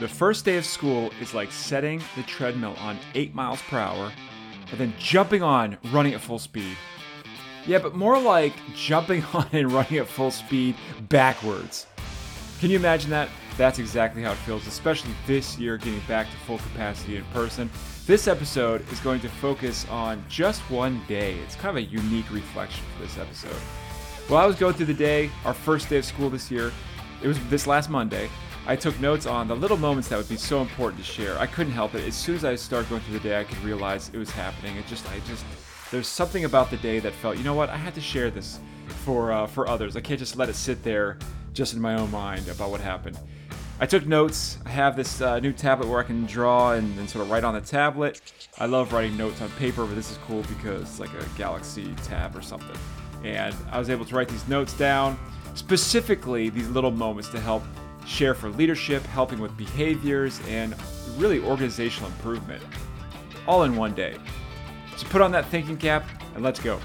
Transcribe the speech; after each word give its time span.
The 0.00 0.06
first 0.06 0.44
day 0.44 0.56
of 0.56 0.64
school 0.64 1.10
is 1.20 1.34
like 1.34 1.50
setting 1.50 2.00
the 2.14 2.22
treadmill 2.22 2.76
on 2.78 2.96
8 3.16 3.34
miles 3.34 3.60
per 3.62 3.78
hour 3.78 4.12
and 4.70 4.78
then 4.78 4.94
jumping 4.96 5.42
on 5.42 5.76
running 5.90 6.14
at 6.14 6.20
full 6.20 6.38
speed. 6.38 6.76
Yeah, 7.66 7.78
but 7.78 7.96
more 7.96 8.16
like 8.16 8.52
jumping 8.76 9.24
on 9.34 9.48
and 9.50 9.72
running 9.72 9.98
at 9.98 10.06
full 10.06 10.30
speed 10.30 10.76
backwards. 11.08 11.86
Can 12.60 12.70
you 12.70 12.76
imagine 12.76 13.10
that? 13.10 13.28
That's 13.56 13.80
exactly 13.80 14.22
how 14.22 14.32
it 14.32 14.38
feels, 14.38 14.68
especially 14.68 15.10
this 15.26 15.58
year 15.58 15.76
getting 15.78 15.98
back 16.06 16.30
to 16.30 16.36
full 16.38 16.58
capacity 16.58 17.16
in 17.16 17.24
person. 17.32 17.68
This 18.06 18.28
episode 18.28 18.88
is 18.92 19.00
going 19.00 19.18
to 19.22 19.28
focus 19.28 19.84
on 19.90 20.24
just 20.28 20.60
one 20.70 21.02
day. 21.08 21.34
It's 21.40 21.56
kind 21.56 21.76
of 21.76 21.84
a 21.84 21.86
unique 21.88 22.30
reflection 22.30 22.84
for 22.94 23.02
this 23.02 23.18
episode. 23.18 23.60
Well, 24.30 24.38
I 24.38 24.46
was 24.46 24.54
going 24.54 24.74
through 24.74 24.86
the 24.86 24.94
day, 24.94 25.28
our 25.44 25.54
first 25.54 25.88
day 25.88 25.98
of 25.98 26.04
school 26.04 26.30
this 26.30 26.52
year, 26.52 26.70
it 27.20 27.26
was 27.26 27.40
this 27.48 27.66
last 27.66 27.90
Monday, 27.90 28.30
I 28.68 28.76
took 28.76 29.00
notes 29.00 29.24
on 29.24 29.48
the 29.48 29.56
little 29.56 29.78
moments 29.78 30.08
that 30.08 30.18
would 30.18 30.28
be 30.28 30.36
so 30.36 30.60
important 30.60 31.02
to 31.02 31.10
share. 31.10 31.38
I 31.38 31.46
couldn't 31.46 31.72
help 31.72 31.94
it. 31.94 32.06
As 32.06 32.14
soon 32.14 32.34
as 32.34 32.44
I 32.44 32.54
started 32.54 32.90
going 32.90 33.00
through 33.00 33.18
the 33.18 33.26
day, 33.26 33.40
I 33.40 33.44
could 33.44 33.56
realize 33.64 34.10
it 34.12 34.18
was 34.18 34.28
happening. 34.28 34.76
It 34.76 34.86
just, 34.86 35.10
I 35.10 35.20
just, 35.20 35.42
there's 35.90 36.06
something 36.06 36.44
about 36.44 36.70
the 36.70 36.76
day 36.76 36.98
that 36.98 37.14
felt, 37.14 37.38
you 37.38 37.44
know 37.44 37.54
what, 37.54 37.70
I 37.70 37.78
had 37.78 37.94
to 37.94 38.02
share 38.02 38.30
this 38.30 38.60
for 39.06 39.32
uh, 39.32 39.46
for 39.46 39.66
others. 39.68 39.96
I 39.96 40.02
can't 40.02 40.20
just 40.20 40.36
let 40.36 40.50
it 40.50 40.54
sit 40.54 40.82
there 40.84 41.18
just 41.54 41.72
in 41.72 41.80
my 41.80 41.94
own 41.94 42.10
mind 42.10 42.46
about 42.48 42.70
what 42.70 42.82
happened. 42.82 43.18
I 43.80 43.86
took 43.86 44.06
notes. 44.06 44.58
I 44.66 44.68
have 44.68 44.96
this 44.96 45.22
uh, 45.22 45.40
new 45.40 45.54
tablet 45.54 45.88
where 45.88 46.00
I 46.00 46.02
can 46.02 46.26
draw 46.26 46.72
and, 46.72 46.98
and 46.98 47.08
sort 47.08 47.24
of 47.24 47.30
write 47.30 47.44
on 47.44 47.54
the 47.54 47.62
tablet. 47.62 48.20
I 48.58 48.66
love 48.66 48.92
writing 48.92 49.16
notes 49.16 49.40
on 49.40 49.48
paper, 49.52 49.86
but 49.86 49.94
this 49.94 50.10
is 50.10 50.18
cool 50.26 50.42
because 50.42 50.82
it's 50.82 51.00
like 51.00 51.14
a 51.14 51.24
Galaxy 51.38 51.94
tab 52.04 52.36
or 52.36 52.42
something. 52.42 52.76
And 53.24 53.56
I 53.70 53.78
was 53.78 53.88
able 53.88 54.04
to 54.04 54.14
write 54.14 54.28
these 54.28 54.46
notes 54.46 54.74
down, 54.74 55.18
specifically 55.54 56.50
these 56.50 56.68
little 56.68 56.90
moments 56.90 57.30
to 57.30 57.40
help 57.40 57.62
share 58.08 58.34
for 58.34 58.48
leadership, 58.48 59.04
helping 59.04 59.38
with 59.38 59.56
behaviors, 59.56 60.40
and 60.48 60.74
really 61.16 61.40
organizational 61.40 62.10
improvement. 62.10 62.62
All 63.46 63.64
in 63.64 63.76
one 63.76 63.94
day. 63.94 64.16
So 64.96 65.06
put 65.08 65.20
on 65.20 65.30
that 65.32 65.46
thinking 65.46 65.76
cap 65.76 66.08
and 66.34 66.42
let's 66.42 66.58
go. 66.58 66.80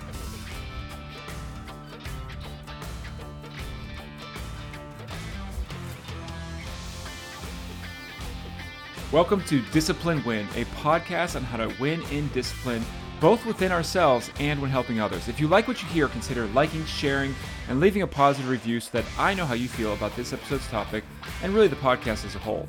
Welcome 9.11 9.43
to 9.45 9.61
Discipline 9.71 10.23
Win, 10.25 10.47
a 10.55 10.65
podcast 10.65 11.35
on 11.35 11.43
how 11.43 11.57
to 11.57 11.71
win 11.79 12.01
in 12.09 12.27
discipline, 12.29 12.83
both 13.23 13.45
within 13.45 13.71
ourselves 13.71 14.29
and 14.37 14.61
when 14.61 14.69
helping 14.69 14.99
others. 14.99 15.29
If 15.29 15.39
you 15.39 15.47
like 15.47 15.65
what 15.65 15.81
you 15.81 15.87
hear, 15.87 16.09
consider 16.09 16.45
liking, 16.47 16.83
sharing, 16.83 17.33
and 17.69 17.79
leaving 17.79 18.01
a 18.01 18.07
positive 18.07 18.49
review 18.49 18.81
so 18.81 18.89
that 18.91 19.05
I 19.17 19.33
know 19.33 19.45
how 19.45 19.53
you 19.53 19.69
feel 19.69 19.93
about 19.93 20.13
this 20.17 20.33
episode's 20.33 20.67
topic 20.67 21.05
and 21.41 21.53
really 21.53 21.69
the 21.69 21.77
podcast 21.77 22.25
as 22.25 22.35
a 22.35 22.39
whole. 22.39 22.67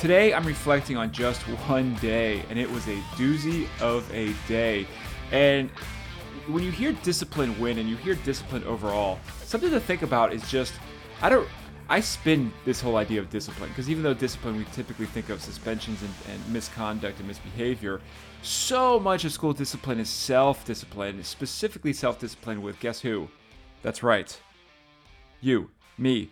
Today, 0.00 0.34
I'm 0.34 0.44
reflecting 0.44 0.96
on 0.96 1.12
just 1.12 1.42
one 1.68 1.94
day, 2.00 2.42
and 2.50 2.58
it 2.58 2.68
was 2.68 2.88
a 2.88 2.96
doozy 3.14 3.68
of 3.80 4.12
a 4.12 4.34
day. 4.48 4.84
And 5.30 5.70
when 6.48 6.64
you 6.64 6.72
hear 6.72 6.90
discipline 7.04 7.56
win 7.60 7.78
and 7.78 7.88
you 7.88 7.94
hear 7.94 8.16
discipline 8.16 8.64
overall, 8.64 9.20
something 9.44 9.70
to 9.70 9.78
think 9.78 10.02
about 10.02 10.32
is 10.32 10.50
just 10.50 10.72
I 11.22 11.28
don't. 11.28 11.46
I 11.88 12.00
spin 12.00 12.52
this 12.64 12.80
whole 12.80 12.96
idea 12.96 13.20
of 13.20 13.30
discipline 13.30 13.68
because 13.68 13.88
even 13.88 14.02
though 14.02 14.14
discipline 14.14 14.56
we 14.56 14.64
typically 14.72 15.06
think 15.06 15.28
of 15.28 15.40
suspensions 15.40 16.02
and, 16.02 16.12
and 16.32 16.52
misconduct 16.52 17.20
and 17.20 17.28
misbehavior, 17.28 18.00
so 18.42 18.98
much 18.98 19.24
of 19.24 19.30
school 19.30 19.52
discipline 19.52 20.00
is 20.00 20.08
self 20.08 20.64
discipline, 20.64 21.22
specifically 21.22 21.92
self 21.92 22.18
discipline 22.18 22.60
with 22.60 22.80
guess 22.80 23.00
who? 23.00 23.28
That's 23.82 24.02
right. 24.02 24.36
You, 25.40 25.70
me, 25.96 26.30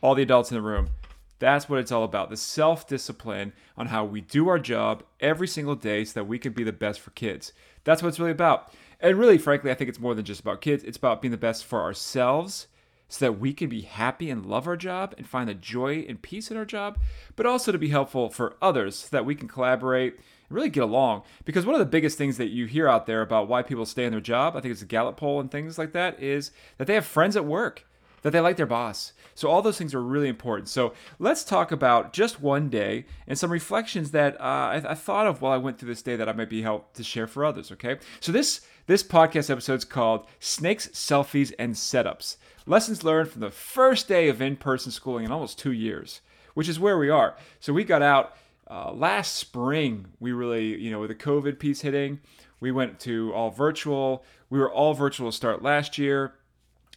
all 0.00 0.16
the 0.16 0.22
adults 0.22 0.50
in 0.50 0.56
the 0.56 0.62
room. 0.62 0.90
That's 1.38 1.68
what 1.68 1.78
it's 1.78 1.92
all 1.92 2.04
about 2.04 2.28
the 2.28 2.36
self 2.36 2.88
discipline 2.88 3.52
on 3.76 3.86
how 3.86 4.04
we 4.04 4.20
do 4.20 4.48
our 4.48 4.58
job 4.58 5.04
every 5.20 5.46
single 5.46 5.76
day 5.76 6.04
so 6.04 6.14
that 6.14 6.24
we 6.24 6.38
can 6.38 6.52
be 6.52 6.64
the 6.64 6.72
best 6.72 6.98
for 6.98 7.10
kids. 7.12 7.52
That's 7.84 8.02
what 8.02 8.08
it's 8.08 8.18
really 8.18 8.32
about. 8.32 8.74
And 8.98 9.16
really, 9.16 9.38
frankly, 9.38 9.70
I 9.70 9.74
think 9.74 9.88
it's 9.88 10.00
more 10.00 10.16
than 10.16 10.24
just 10.24 10.40
about 10.40 10.60
kids, 10.60 10.82
it's 10.82 10.98
about 10.98 11.22
being 11.22 11.30
the 11.30 11.38
best 11.38 11.64
for 11.64 11.80
ourselves 11.80 12.66
so 13.10 13.26
that 13.26 13.38
we 13.38 13.52
can 13.52 13.68
be 13.68 13.82
happy 13.82 14.30
and 14.30 14.46
love 14.46 14.66
our 14.66 14.76
job 14.76 15.14
and 15.18 15.26
find 15.26 15.48
the 15.48 15.54
joy 15.54 16.06
and 16.08 16.22
peace 16.22 16.50
in 16.50 16.56
our 16.56 16.64
job, 16.64 16.96
but 17.36 17.44
also 17.44 17.72
to 17.72 17.78
be 17.78 17.88
helpful 17.88 18.30
for 18.30 18.56
others 18.62 18.96
so 18.96 19.08
that 19.10 19.26
we 19.26 19.34
can 19.34 19.48
collaborate 19.48 20.14
and 20.14 20.22
really 20.56 20.70
get 20.70 20.84
along. 20.84 21.22
Because 21.44 21.66
one 21.66 21.74
of 21.74 21.80
the 21.80 21.86
biggest 21.86 22.16
things 22.16 22.38
that 22.38 22.50
you 22.50 22.66
hear 22.66 22.88
out 22.88 23.06
there 23.06 23.20
about 23.20 23.48
why 23.48 23.62
people 23.62 23.84
stay 23.84 24.04
in 24.04 24.12
their 24.12 24.20
job, 24.20 24.56
I 24.56 24.60
think 24.60 24.72
it's 24.72 24.80
a 24.80 24.86
Gallup 24.86 25.16
poll 25.16 25.40
and 25.40 25.50
things 25.50 25.76
like 25.76 25.92
that, 25.92 26.22
is 26.22 26.52
that 26.78 26.86
they 26.86 26.94
have 26.94 27.04
friends 27.04 27.36
at 27.36 27.44
work, 27.44 27.84
that 28.22 28.30
they 28.30 28.40
like 28.40 28.56
their 28.56 28.66
boss. 28.66 29.12
So 29.34 29.48
all 29.48 29.62
those 29.62 29.78
things 29.78 29.94
are 29.94 30.02
really 30.02 30.28
important. 30.28 30.68
So 30.68 30.92
let's 31.18 31.44
talk 31.44 31.72
about 31.72 32.12
just 32.12 32.40
one 32.40 32.68
day 32.68 33.06
and 33.26 33.38
some 33.38 33.50
reflections 33.50 34.10
that 34.10 34.38
uh, 34.40 34.44
I, 34.44 34.82
I 34.90 34.94
thought 34.94 35.26
of 35.26 35.40
while 35.40 35.52
I 35.52 35.56
went 35.56 35.78
through 35.78 35.88
this 35.88 36.02
day 36.02 36.16
that 36.16 36.28
I 36.28 36.32
might 36.32 36.50
be 36.50 36.62
helped 36.62 36.96
to 36.96 37.04
share 37.04 37.26
for 37.26 37.44
others. 37.44 37.72
Okay, 37.72 37.98
so 38.20 38.32
this 38.32 38.60
this 38.86 39.02
podcast 39.02 39.50
episode 39.50 39.74
is 39.74 39.84
called 39.84 40.26
Snakes, 40.40 40.88
Selfies, 40.88 41.52
and 41.58 41.74
Setups. 41.74 42.36
Lessons 42.66 43.04
learned 43.04 43.30
from 43.30 43.40
the 43.40 43.50
first 43.50 44.08
day 44.08 44.28
of 44.28 44.42
in 44.42 44.56
person 44.56 44.92
schooling 44.92 45.24
in 45.24 45.32
almost 45.32 45.58
two 45.58 45.72
years, 45.72 46.20
which 46.54 46.68
is 46.68 46.80
where 46.80 46.98
we 46.98 47.08
are. 47.08 47.36
So 47.60 47.72
we 47.72 47.84
got 47.84 48.02
out 48.02 48.36
uh, 48.70 48.92
last 48.92 49.36
spring. 49.36 50.06
We 50.18 50.32
really, 50.32 50.76
you 50.80 50.90
know, 50.90 51.00
with 51.00 51.08
the 51.08 51.14
COVID 51.14 51.58
piece 51.58 51.80
hitting, 51.80 52.20
we 52.60 52.72
went 52.72 53.00
to 53.00 53.32
all 53.32 53.50
virtual. 53.50 54.24
We 54.50 54.58
were 54.58 54.70
all 54.70 54.92
virtual 54.94 55.30
to 55.30 55.36
start 55.36 55.62
last 55.62 55.96
year. 55.96 56.34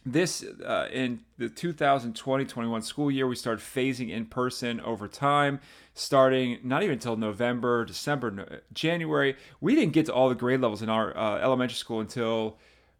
This 0.06 0.44
uh, 0.44 0.88
in 0.92 1.20
the 1.38 1.48
2020-21 1.48 2.82
school 2.84 3.10
year, 3.10 3.26
we 3.26 3.36
started 3.36 3.64
phasing 3.64 4.10
in 4.10 4.26
person 4.26 4.78
over 4.80 5.08
time, 5.08 5.60
starting 5.94 6.58
not 6.62 6.82
even 6.82 6.94
until 6.94 7.16
November, 7.16 7.86
December, 7.86 8.60
January. 8.74 9.34
We 9.62 9.74
didn't 9.74 9.94
get 9.94 10.06
to 10.06 10.12
all 10.12 10.28
the 10.28 10.34
grade 10.34 10.60
levels 10.60 10.82
in 10.82 10.90
our 10.90 11.16
uh, 11.16 11.38
elementary 11.38 11.76
school 11.76 12.00
until 12.00 12.58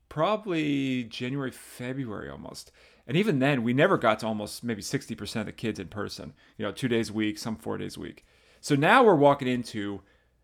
probably 0.08 1.04
January, 1.04 1.50
February 1.50 2.30
almost. 2.30 2.72
And 3.06 3.18
even 3.18 3.38
then, 3.38 3.62
we 3.62 3.74
never 3.74 3.98
got 3.98 4.20
to 4.20 4.26
almost 4.26 4.64
maybe 4.64 4.80
60% 4.80 5.40
of 5.40 5.46
the 5.46 5.52
kids 5.52 5.78
in 5.78 5.88
person, 5.88 6.32
you 6.56 6.64
know, 6.64 6.72
two 6.72 6.88
days 6.88 7.10
a 7.10 7.12
week, 7.12 7.36
some 7.36 7.56
four 7.56 7.76
days 7.76 7.98
a 7.98 8.00
week. 8.00 8.24
So 8.62 8.76
now 8.76 9.04
we're 9.04 9.14
walking 9.14 9.46
into, 9.46 10.00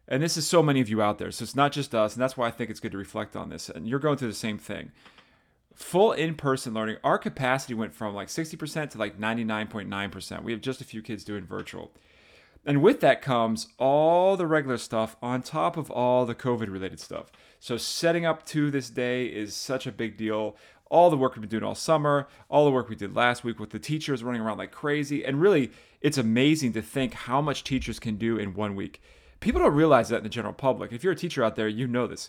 and 0.07 0.23
this 0.23 0.37
is 0.37 0.47
so 0.47 0.63
many 0.63 0.83
of 0.83 0.91
you 0.91 1.01
out 1.01 1.17
there, 1.17 1.31
so 1.31 1.43
it's 1.43 1.57
not 1.57 1.73
just 1.73 1.95
us, 1.95 2.15
and 2.15 2.23
that's 2.23 2.37
why 2.37 2.49
I 2.49 2.51
think 2.51 2.69
it's 2.69 2.81
good 2.81 2.93
to 2.93 2.99
reflect 2.99 3.35
on 3.35 3.49
this. 3.49 3.71
And 3.71 3.89
you're 3.89 3.99
going 3.99 4.19
through 4.19 4.29
the 4.29 4.35
same 4.35 4.59
thing. 4.59 4.93
Full 5.81 6.13
in 6.13 6.35
person 6.35 6.75
learning, 6.75 6.99
our 7.03 7.19
capacity 7.19 7.73
went 7.73 7.95
from 7.95 8.15
like 8.15 8.29
60% 8.29 8.91
to 8.91 8.99
like 8.99 9.19
99.9%. 9.19 10.43
We 10.45 10.53
have 10.53 10.61
just 10.61 10.83
a 10.83 10.85
few 10.85 11.01
kids 11.01 11.25
doing 11.25 11.47
virtual. 11.47 11.91
And 12.67 12.83
with 12.83 13.01
that 13.01 13.23
comes 13.23 13.69
all 13.79 14.37
the 14.37 14.47
regular 14.47 14.77
stuff 14.77 15.17
on 15.23 15.41
top 15.43 15.79
of 15.79 15.91
all 15.91 16.27
the 16.27 16.35
COVID 16.35 16.71
related 16.71 17.01
stuff. 17.01 17.33
So 17.59 17.79
setting 17.79 18.27
up 18.27 18.45
to 18.47 18.71
this 18.71 18.91
day 18.91 19.25
is 19.25 19.57
such 19.57 19.87
a 19.87 19.91
big 19.91 20.19
deal. 20.19 20.55
All 20.91 21.09
the 21.09 21.17
work 21.17 21.35
we've 21.35 21.41
been 21.41 21.49
doing 21.49 21.65
all 21.65 21.75
summer, 21.75 22.29
all 22.51 22.67
the 22.67 22.71
work 22.71 22.91
we 22.91 22.95
did 22.95 23.17
last 23.17 23.43
week 23.43 23.59
with 23.59 23.71
the 23.71 23.79
teachers 23.79 24.23
running 24.23 24.43
around 24.43 24.59
like 24.59 24.73
crazy. 24.73 25.25
And 25.25 25.41
really, 25.41 25.73
it's 26.03 26.19
amazing 26.19 26.75
to 26.75 26.83
think 26.83 27.15
how 27.15 27.41
much 27.41 27.65
teachers 27.65 27.99
can 27.99 28.17
do 28.17 28.37
in 28.37 28.53
one 28.53 28.77
week. 28.77 29.01
People 29.41 29.63
don't 29.63 29.75
realize 29.75 30.11
that 30.11 30.19
in 30.19 30.25
the 30.25 30.29
general 30.29 30.53
public. 30.53 30.93
If 30.93 31.03
you're 31.03 31.15
a 31.15 31.17
teacher 31.17 31.43
out 31.43 31.57
there, 31.57 31.69
you 31.69 31.87
know 31.87 32.07
this. 32.07 32.29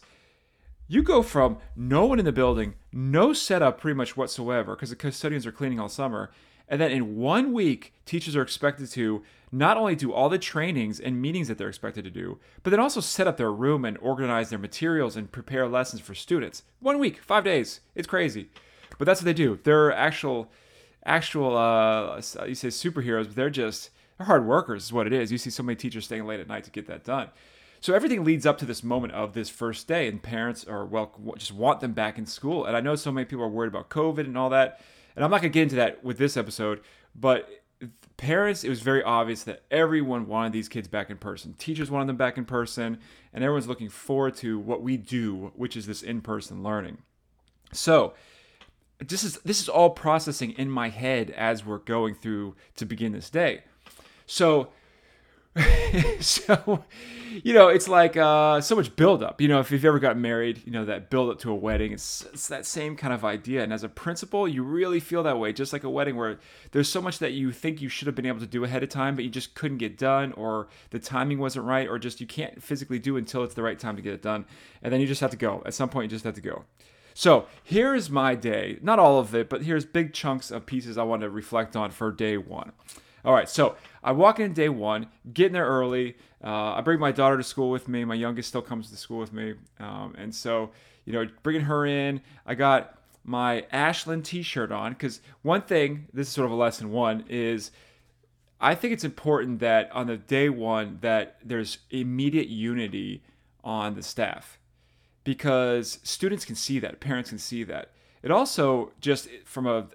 You 0.92 1.04
go 1.04 1.22
from 1.22 1.60
no 1.74 2.06
one 2.06 2.20
in 2.20 2.26
the 2.26 2.34
building, 2.34 2.74
no 2.92 3.32
setup 3.32 3.80
pretty 3.80 3.96
much 3.96 4.18
whatsoever, 4.18 4.76
because 4.76 4.90
the 4.90 4.98
custodians 4.98 5.46
are 5.46 5.52
cleaning 5.54 5.80
all 5.80 5.88
summer, 5.88 6.32
and 6.68 6.82
then 6.82 6.92
in 6.92 7.16
one 7.16 7.54
week, 7.54 7.94
teachers 8.06 8.36
are 8.36 8.42
expected 8.42 8.92
to 8.92 9.24
not 9.54 9.78
only 9.78 9.96
do 9.96 10.12
all 10.12 10.28
the 10.28 10.38
trainings 10.38 11.00
and 11.00 11.22
meetings 11.22 11.48
that 11.48 11.58
they're 11.58 11.70
expected 11.70 12.04
to 12.04 12.12
do, 12.12 12.40
but 12.62 12.72
then 12.72 12.82
also 12.82 13.00
set 13.00 13.26
up 13.26 13.38
their 13.38 13.54
room 13.54 13.86
and 13.86 13.98
organize 14.00 14.50
their 14.50 14.60
materials 14.60 15.16
and 15.16 15.32
prepare 15.32 15.66
lessons 15.66 16.02
for 16.02 16.14
students. 16.14 16.64
One 16.82 17.00
week, 17.00 17.20
five 17.20 17.46
days. 17.46 17.80
It's 17.96 18.06
crazy. 18.06 18.50
But 18.98 19.06
that's 19.06 19.22
what 19.22 19.26
they 19.28 19.34
do. 19.34 19.62
They're 19.64 19.94
actual, 19.94 20.52
actual, 21.06 21.56
uh, 21.56 22.18
you 22.46 22.54
say 22.54 22.68
superheroes, 22.68 23.28
but 23.28 23.36
they're 23.38 23.50
just, 23.50 23.92
they're 24.18 24.28
hard 24.28 24.46
workers, 24.46 24.84
is 24.84 24.92
what 24.92 25.08
it 25.08 25.14
is. 25.14 25.32
You 25.32 25.38
see 25.38 25.52
so 25.52 25.64
many 25.64 25.78
teachers 25.78 26.04
staying 26.04 26.26
late 26.26 26.42
at 26.42 26.50
night 26.50 26.66
to 26.66 26.70
get 26.70 26.88
that 26.88 27.06
done. 27.06 27.30
So 27.82 27.94
everything 27.94 28.24
leads 28.24 28.46
up 28.46 28.58
to 28.60 28.66
this 28.66 28.84
moment 28.84 29.14
of 29.14 29.34
this 29.34 29.50
first 29.50 29.88
day, 29.88 30.08
and 30.08 30.22
parents 30.22 30.64
are, 30.66 30.86
well, 30.86 31.12
just 31.38 31.52
want 31.52 31.82
them 31.82 31.94
back 31.94 32.18
in 32.18 32.26
school. 32.26 32.66
And 32.66 32.78
I 32.78 32.80
know 32.80 32.96
so 32.96 33.12
many 33.12 33.26
people 33.26 33.44
are 33.44 33.50
worried 33.50 33.68
about 33.68 33.90
COVID 33.90 34.20
and 34.20 34.38
all 34.38 34.52
that 34.52 34.80
and 35.16 35.26
I'm 35.26 35.32
not 35.32 35.42
to 35.42 35.50
get 35.50 35.64
into 35.64 35.76
that 35.76 36.04
with 36.04 36.18
this 36.18 36.38
episode, 36.38 36.82
but 37.16 37.50
parents, 38.18 38.64
it 38.64 38.70
was 38.70 38.82
very 38.82 39.04
obvious 39.04 39.44
that 39.44 39.64
everyone 39.70 40.28
wanted 40.28 40.54
these 40.54 40.70
kids 40.70 40.88
back 40.88 41.10
in 41.10 41.18
person. 41.18 41.54
Teachers 41.54 41.92
wanted 41.92 42.08
them 42.08 42.18
back 42.18 42.38
in 42.38 42.46
person, 42.46 43.00
and 43.34 43.44
everyone's 43.44 43.68
looking 43.68 43.90
forward 43.90 44.36
to 44.36 44.60
what 44.60 44.82
we 44.82 44.98
do, 44.98 45.52
which 45.56 45.76
is 45.76 45.86
this 45.86 46.02
in 46.02 46.22
person 46.22 46.64
learning. 46.64 47.00
So, 47.74 48.14
this 49.00 49.24
is 49.24 49.40
this 49.40 49.62
is 49.62 49.68
all 49.68 49.90
processing 49.90 50.52
in 50.52 50.70
my 50.70 50.90
head 50.90 51.32
as 51.32 51.66
we're 51.66 51.80
going 51.80 52.14
through 52.14 52.56
to 52.76 52.86
begin 52.86 53.14
this 53.14 53.32
day. 53.32 53.64
So, 54.28 54.70
so, 56.22 56.86
you 57.44 57.54
know, 57.54 57.68
it's 57.68 57.88
like 57.88 58.16
uh, 58.16 58.62
so 58.62 58.76
much 58.76 58.96
buildup. 58.96 59.42
You 59.42 59.50
know, 59.50 59.60
if 59.60 59.72
you've 59.72 59.84
ever 59.84 60.00
got 60.00 60.18
married, 60.18 60.62
you 60.66 60.72
know, 60.72 60.86
that 60.86 61.10
build 61.10 61.30
up 61.30 61.40
to 61.40 61.52
a 61.52 61.56
wedding, 61.56 61.92
it's, 61.92 62.26
it's 62.34 62.48
that 62.48 62.66
same 62.66 62.96
kind 62.96 63.14
of 63.14 63.26
idea. 63.26 63.62
And 63.64 63.74
as 63.74 63.84
a 63.84 63.90
principal, 63.90 64.48
you 64.48 64.64
really 64.64 65.00
feel 65.00 65.24
that 65.24 65.40
way, 65.40 65.52
just 65.52 65.74
like 65.74 65.84
a 65.84 65.90
wedding 65.90 66.16
where 66.16 66.40
there's 66.72 66.88
so 66.88 67.02
much 67.02 67.20
that 67.20 67.34
you 67.34 67.52
think 67.52 67.82
you 67.82 67.90
should 67.90 68.08
have 68.08 68.16
been 68.16 68.26
able 68.26 68.40
to 68.40 68.48
do 68.48 68.64
ahead 68.64 68.82
of 68.82 68.90
time, 68.90 69.16
but 69.16 69.26
you 69.26 69.30
just 69.30 69.54
couldn't 69.54 69.78
get 69.78 69.98
done, 69.98 70.32
or 70.34 70.68
the 70.92 71.00
timing 71.00 71.40
wasn't 71.40 71.66
right, 71.66 71.88
or 71.88 72.00
just 72.00 72.22
you 72.22 72.28
can't 72.28 72.62
physically 72.64 73.00
do 73.00 73.18
until 73.18 73.44
it's 73.44 73.56
the 73.56 73.64
right 73.64 73.80
time 73.80 73.98
to 73.98 74.02
get 74.02 74.14
it 74.14 74.22
done. 74.22 74.46
And 74.82 74.94
then 74.94 75.02
you 75.02 75.08
just 75.08 75.22
have 75.22 75.32
to 75.32 75.38
go. 75.38 75.62
At 75.66 75.74
some 75.74 75.90
point, 75.90 76.10
you 76.10 76.16
just 76.16 76.26
have 76.26 76.36
to 76.36 76.42
go. 76.42 76.64
So 77.14 77.48
here's 77.62 78.10
my 78.10 78.36
day. 78.36 78.80
Not 78.82 79.00
all 79.00 79.20
of 79.20 79.36
it, 79.36 79.50
but 79.50 79.64
here's 79.64 79.84
big 79.84 80.14
chunks 80.14 80.50
of 80.50 80.66
pieces 80.66 80.98
I 80.98 81.04
want 81.04 81.24
to 81.24 81.30
reflect 81.30 81.76
on 81.76 81.92
for 81.92 82.10
day 82.10 82.38
one. 82.38 82.72
All 83.24 83.34
right, 83.34 83.48
so 83.48 83.76
I 84.04 84.12
walk 84.14 84.40
in 84.40 84.54
day 84.54 84.70
one, 84.70 85.08
getting 85.32 85.54
there 85.54 85.68
early. 85.68 86.16
Uh, 86.44 86.74
I 86.74 86.82
bring 86.82 87.00
my 87.00 87.12
daughter 87.12 87.38
to 87.38 87.44
school 87.44 87.70
with 87.70 87.88
me. 87.88 88.04
My 88.04 88.16
youngest 88.16 88.50
still 88.50 88.62
comes 88.62 88.90
to 88.90 88.98
school 88.98 89.20
with 89.20 89.32
me, 89.32 89.54
um, 89.80 90.16
and 90.18 90.34
so 90.34 90.72
you 91.06 91.14
know, 91.14 91.28
bringing 91.44 91.64
her 91.64 91.86
in. 91.86 92.22
I 92.46 92.56
got 92.56 92.98
my 93.24 93.66
Ashland 93.72 94.26
T-shirt 94.26 94.72
on 94.72 94.94
because 94.94 95.22
one 95.42 95.62
thing, 95.62 96.08
this 96.14 96.28
is 96.28 96.34
sort 96.34 96.46
of 96.46 96.52
a 96.52 96.56
lesson 96.56 96.92
one, 96.92 97.26
is 97.30 97.72
I 98.60 98.76
think 98.76 98.94
it's 98.94 99.04
important 99.04 99.60
that 99.60 99.92
on 99.92 100.08
the 100.08 100.18
day 100.18 100.50
one 100.50 101.00
that 101.02 101.38
there's 101.44 101.80
immediate 101.90 102.48
unity 102.48 103.24
on 103.64 103.96
the 103.96 104.04
staff 104.04 104.60
because 105.24 106.00
students 106.04 106.46
can 106.46 106.56
see 106.56 106.80
that, 106.80 107.00
parents 107.00 107.30
can 107.30 107.40
see 107.40 107.64
that. 107.64 107.92
It 108.24 108.32
also 108.32 108.92
just 109.00 109.30
from 109.46 109.68
a 109.68 109.88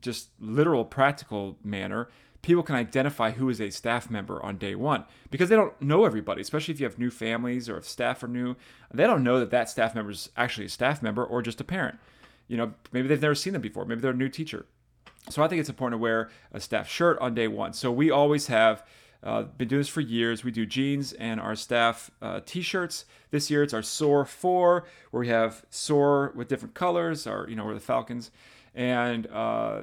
just 0.00 0.28
literal 0.38 0.84
practical 0.84 1.56
manner 1.64 2.08
people 2.42 2.62
can 2.62 2.76
identify 2.76 3.32
who 3.32 3.48
is 3.48 3.60
a 3.60 3.70
staff 3.70 4.10
member 4.10 4.42
on 4.42 4.56
day 4.56 4.74
one 4.74 5.04
because 5.30 5.48
they 5.48 5.56
don't 5.56 5.80
know 5.82 6.04
everybody, 6.04 6.40
especially 6.40 6.72
if 6.72 6.80
you 6.80 6.86
have 6.86 6.98
new 6.98 7.10
families 7.10 7.68
or 7.68 7.76
if 7.76 7.84
staff 7.84 8.22
are 8.22 8.28
new. 8.28 8.56
They 8.92 9.04
don't 9.04 9.24
know 9.24 9.40
that 9.40 9.50
that 9.50 9.68
staff 9.68 9.94
member 9.94 10.10
is 10.10 10.30
actually 10.36 10.66
a 10.66 10.70
staff 10.70 11.02
member 11.02 11.24
or 11.24 11.42
just 11.42 11.60
a 11.60 11.64
parent. 11.64 11.98
You 12.46 12.56
know, 12.56 12.74
maybe 12.92 13.08
they've 13.08 13.20
never 13.20 13.34
seen 13.34 13.52
them 13.52 13.62
before. 13.62 13.84
Maybe 13.84 14.00
they're 14.00 14.12
a 14.12 14.16
new 14.16 14.28
teacher. 14.28 14.66
So 15.28 15.42
I 15.42 15.48
think 15.48 15.60
it's 15.60 15.68
important 15.68 15.98
to 15.98 16.02
wear 16.02 16.30
a 16.52 16.60
staff 16.60 16.88
shirt 16.88 17.18
on 17.18 17.34
day 17.34 17.48
one. 17.48 17.72
So 17.74 17.92
we 17.92 18.10
always 18.10 18.46
have 18.46 18.82
uh, 19.22 19.42
been 19.42 19.68
doing 19.68 19.80
this 19.80 19.88
for 19.88 20.00
years. 20.00 20.44
We 20.44 20.50
do 20.50 20.64
jeans 20.64 21.12
and 21.12 21.40
our 21.40 21.54
staff 21.54 22.10
uh, 22.22 22.40
t-shirts. 22.46 23.04
This 23.30 23.50
year 23.50 23.62
it's 23.62 23.74
our 23.74 23.82
SOAR 23.82 24.24
4, 24.24 24.86
where 25.10 25.20
we 25.20 25.28
have 25.28 25.64
SOAR 25.70 26.32
with 26.34 26.48
different 26.48 26.74
colors. 26.74 27.26
Our, 27.26 27.48
you 27.48 27.56
know, 27.56 27.64
we're 27.64 27.74
the 27.74 27.80
Falcons, 27.80 28.30
and 28.74 29.26
uh, 29.26 29.82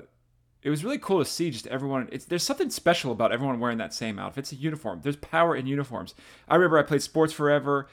it 0.65 0.71
was 0.71 0.83
really 0.83 0.97
cool 0.97 1.23
to 1.23 1.29
see 1.29 1.51
just 1.51 1.67
everyone. 1.67 2.09
It's 2.11 2.25
there's 2.25 2.41
something 2.41 2.71
special 2.71 3.11
about 3.11 3.31
everyone 3.31 3.59
wearing 3.59 3.77
that 3.77 3.93
same 3.93 4.17
outfit. 4.17 4.45
It's 4.45 4.51
a 4.51 4.55
uniform. 4.55 4.99
There's 5.03 5.15
power 5.15 5.55
in 5.55 5.67
uniforms. 5.67 6.15
I 6.49 6.55
remember 6.55 6.79
I 6.79 6.81
played 6.81 7.03
sports 7.03 7.31
forever. 7.31 7.87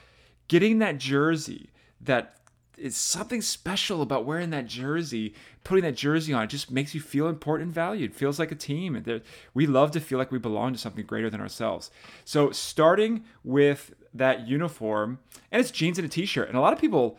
Getting 0.49 0.79
that 0.79 0.97
jersey, 0.97 1.69
that 2.01 2.39
is 2.79 2.97
something 2.97 3.43
special 3.43 4.01
about 4.01 4.25
wearing 4.25 4.49
that 4.51 4.67
jersey. 4.67 5.35
Putting 5.65 5.85
that 5.85 5.97
jersey 5.97 6.33
on, 6.33 6.45
it 6.45 6.47
just 6.47 6.71
makes 6.71 6.95
you 6.95 7.01
feel 7.03 7.29
important 7.29 7.67
and 7.67 7.75
valued. 7.75 8.15
Feels 8.15 8.39
like 8.39 8.51
a 8.51 8.55
team, 8.55 9.05
we 9.53 9.67
love 9.67 9.91
to 9.91 10.01
feel 10.01 10.17
like 10.17 10.33
we 10.33 10.39
belong 10.39 10.73
to 10.73 10.79
something 10.79 11.05
greater 11.05 11.29
than 11.29 11.43
ourselves. 11.43 11.91
So 12.25 12.53
starting 12.53 13.25
with 13.45 13.93
that 14.15 14.49
uniform, 14.49 15.19
and 15.51 15.61
it's 15.61 15.71
jeans 15.71 15.99
and 15.99 16.07
a 16.07 16.09
t-shirt, 16.09 16.49
and 16.49 16.57
a 16.57 16.61
lot 16.63 16.73
of 16.73 16.79
people 16.81 17.19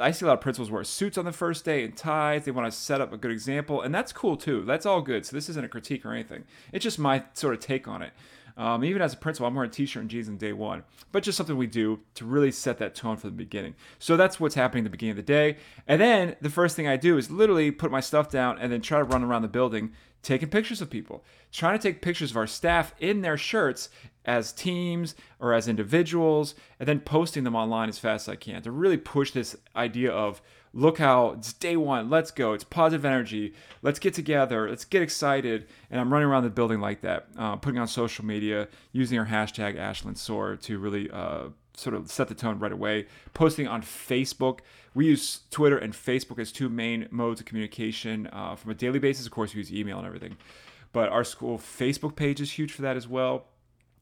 I 0.00 0.10
see 0.10 0.24
a 0.24 0.28
lot 0.28 0.34
of 0.34 0.40
principals 0.40 0.70
wear 0.70 0.82
suits 0.82 1.16
on 1.18 1.24
the 1.24 1.32
first 1.32 1.64
day 1.64 1.84
and 1.84 1.96
ties. 1.96 2.44
They 2.44 2.50
want 2.50 2.70
to 2.70 2.76
set 2.76 3.00
up 3.00 3.12
a 3.12 3.16
good 3.16 3.30
example, 3.30 3.80
and 3.80 3.94
that's 3.94 4.12
cool 4.12 4.36
too. 4.36 4.64
That's 4.64 4.86
all 4.86 5.00
good. 5.00 5.24
So 5.24 5.36
this 5.36 5.48
isn't 5.48 5.64
a 5.64 5.68
critique 5.68 6.04
or 6.04 6.12
anything. 6.12 6.44
It's 6.72 6.82
just 6.82 6.98
my 6.98 7.22
sort 7.34 7.54
of 7.54 7.60
take 7.60 7.86
on 7.86 8.02
it. 8.02 8.12
Um, 8.56 8.84
even 8.84 9.00
as 9.00 9.14
a 9.14 9.16
principal, 9.16 9.46
I'm 9.46 9.54
wearing 9.54 9.70
a 9.70 9.72
t-shirt 9.72 10.00
and 10.00 10.10
jeans 10.10 10.28
on 10.28 10.36
day 10.36 10.52
one, 10.52 10.82
but 11.12 11.22
just 11.22 11.38
something 11.38 11.56
we 11.56 11.68
do 11.68 12.00
to 12.16 12.24
really 12.24 12.50
set 12.50 12.78
that 12.78 12.96
tone 12.96 13.16
from 13.16 13.30
the 13.30 13.36
beginning. 13.36 13.76
So 14.00 14.16
that's 14.16 14.40
what's 14.40 14.56
happening 14.56 14.82
at 14.82 14.86
the 14.86 14.90
beginning 14.90 15.12
of 15.12 15.16
the 15.18 15.22
day. 15.22 15.58
And 15.86 16.00
then 16.00 16.34
the 16.40 16.50
first 16.50 16.74
thing 16.74 16.88
I 16.88 16.96
do 16.96 17.16
is 17.16 17.30
literally 17.30 17.70
put 17.70 17.92
my 17.92 18.00
stuff 18.00 18.28
down 18.28 18.58
and 18.58 18.72
then 18.72 18.80
try 18.80 18.98
to 18.98 19.04
run 19.04 19.22
around 19.22 19.42
the 19.42 19.48
building 19.48 19.92
taking 20.22 20.48
pictures 20.48 20.80
of 20.80 20.90
people, 20.90 21.24
trying 21.52 21.78
to 21.78 21.82
take 21.82 22.02
pictures 22.02 22.30
of 22.30 22.36
our 22.36 22.46
staff 22.46 22.94
in 22.98 23.20
their 23.22 23.36
shirts 23.36 23.88
as 24.24 24.52
teams 24.52 25.14
or 25.40 25.54
as 25.54 25.68
individuals, 25.68 26.54
and 26.78 26.88
then 26.88 27.00
posting 27.00 27.44
them 27.44 27.56
online 27.56 27.88
as 27.88 27.98
fast 27.98 28.28
as 28.28 28.32
I 28.32 28.36
can 28.36 28.62
to 28.62 28.70
really 28.70 28.98
push 28.98 29.30
this 29.30 29.56
idea 29.74 30.10
of 30.10 30.42
look 30.74 30.98
how 30.98 31.30
it's 31.30 31.52
day 31.54 31.76
one, 31.76 32.10
let's 32.10 32.30
go, 32.30 32.52
it's 32.52 32.64
positive 32.64 33.04
energy, 33.04 33.54
let's 33.82 33.98
get 33.98 34.14
together, 34.14 34.68
let's 34.68 34.84
get 34.84 35.02
excited. 35.02 35.66
And 35.90 36.00
I'm 36.00 36.12
running 36.12 36.28
around 36.28 36.44
the 36.44 36.50
building 36.50 36.80
like 36.80 37.00
that, 37.00 37.26
uh, 37.38 37.56
putting 37.56 37.80
on 37.80 37.88
social 37.88 38.24
media, 38.24 38.68
using 38.92 39.18
our 39.18 39.26
hashtag 39.26 39.78
Ashland 39.78 40.18
Soar 40.18 40.56
to 40.56 40.78
really 40.78 41.10
uh, 41.10 41.48
sort 41.74 41.94
of 41.94 42.10
set 42.10 42.28
the 42.28 42.34
tone 42.34 42.58
right 42.58 42.72
away. 42.72 43.06
Posting 43.34 43.66
on 43.66 43.82
Facebook. 43.82 44.60
We 44.98 45.06
use 45.06 45.42
Twitter 45.52 45.78
and 45.78 45.92
Facebook 45.92 46.40
as 46.40 46.50
two 46.50 46.68
main 46.68 47.06
modes 47.12 47.38
of 47.38 47.46
communication 47.46 48.28
uh, 48.32 48.56
from 48.56 48.72
a 48.72 48.74
daily 48.74 48.98
basis. 48.98 49.26
Of 49.26 49.30
course, 49.30 49.54
we 49.54 49.58
use 49.58 49.72
email 49.72 49.96
and 49.98 50.04
everything. 50.04 50.36
But 50.92 51.08
our 51.10 51.22
school 51.22 51.56
Facebook 51.56 52.16
page 52.16 52.40
is 52.40 52.50
huge 52.50 52.72
for 52.72 52.82
that 52.82 52.96
as 52.96 53.06
well. 53.06 53.44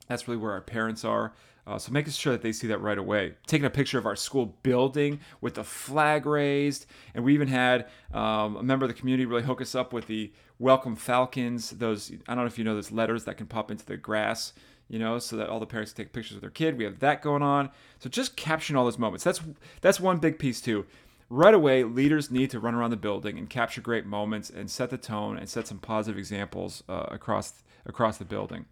That's 0.08 0.26
really 0.26 0.40
where 0.40 0.52
our 0.52 0.62
parents 0.62 1.04
are. 1.04 1.34
Uh, 1.66 1.76
so 1.76 1.92
making 1.92 2.14
sure 2.14 2.32
that 2.32 2.40
they 2.40 2.50
see 2.50 2.66
that 2.68 2.80
right 2.80 2.96
away. 2.96 3.34
Taking 3.46 3.66
a 3.66 3.70
picture 3.70 3.98
of 3.98 4.06
our 4.06 4.16
school 4.16 4.56
building 4.62 5.20
with 5.42 5.56
the 5.56 5.64
flag 5.64 6.24
raised, 6.24 6.86
and 7.14 7.22
we 7.26 7.34
even 7.34 7.48
had 7.48 7.88
um, 8.14 8.56
a 8.56 8.62
member 8.62 8.86
of 8.86 8.88
the 8.88 8.98
community 8.98 9.26
really 9.26 9.42
hook 9.42 9.60
us 9.60 9.74
up 9.74 9.92
with 9.92 10.06
the 10.06 10.32
Welcome 10.58 10.96
Falcons. 10.96 11.72
Those 11.72 12.10
I 12.26 12.34
don't 12.34 12.44
know 12.44 12.46
if 12.46 12.56
you 12.56 12.64
know 12.64 12.74
those 12.74 12.90
letters 12.90 13.24
that 13.24 13.36
can 13.36 13.48
pop 13.48 13.70
into 13.70 13.84
the 13.84 13.98
grass 13.98 14.54
you 14.88 14.98
know, 14.98 15.18
so 15.18 15.36
that 15.36 15.48
all 15.48 15.60
the 15.60 15.66
parents 15.66 15.92
take 15.92 16.12
pictures 16.12 16.36
of 16.36 16.40
their 16.40 16.50
kid. 16.50 16.78
We 16.78 16.84
have 16.84 17.00
that 17.00 17.22
going 17.22 17.42
on. 17.42 17.70
So 17.98 18.08
just 18.08 18.36
capturing 18.36 18.76
all 18.76 18.84
those 18.84 18.98
moments. 18.98 19.24
That's 19.24 19.40
that's 19.80 20.00
one 20.00 20.18
big 20.18 20.38
piece 20.38 20.60
too. 20.60 20.86
Right 21.28 21.54
away, 21.54 21.82
leaders 21.82 22.30
need 22.30 22.50
to 22.50 22.60
run 22.60 22.74
around 22.74 22.90
the 22.90 22.96
building 22.96 23.36
and 23.36 23.50
capture 23.50 23.80
great 23.80 24.06
moments 24.06 24.48
and 24.48 24.70
set 24.70 24.90
the 24.90 24.98
tone 24.98 25.36
and 25.36 25.48
set 25.48 25.66
some 25.66 25.78
positive 25.78 26.18
examples 26.18 26.84
uh, 26.88 27.06
across 27.08 27.62
across 27.84 28.18
the 28.18 28.24
building. 28.24 28.66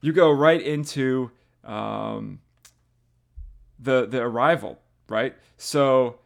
You 0.00 0.12
go 0.12 0.30
right 0.30 0.60
into 0.60 1.30
um, 1.62 2.40
the 3.78 4.06
the 4.06 4.22
arrival, 4.22 4.78
right? 5.08 5.34
So 5.58 6.20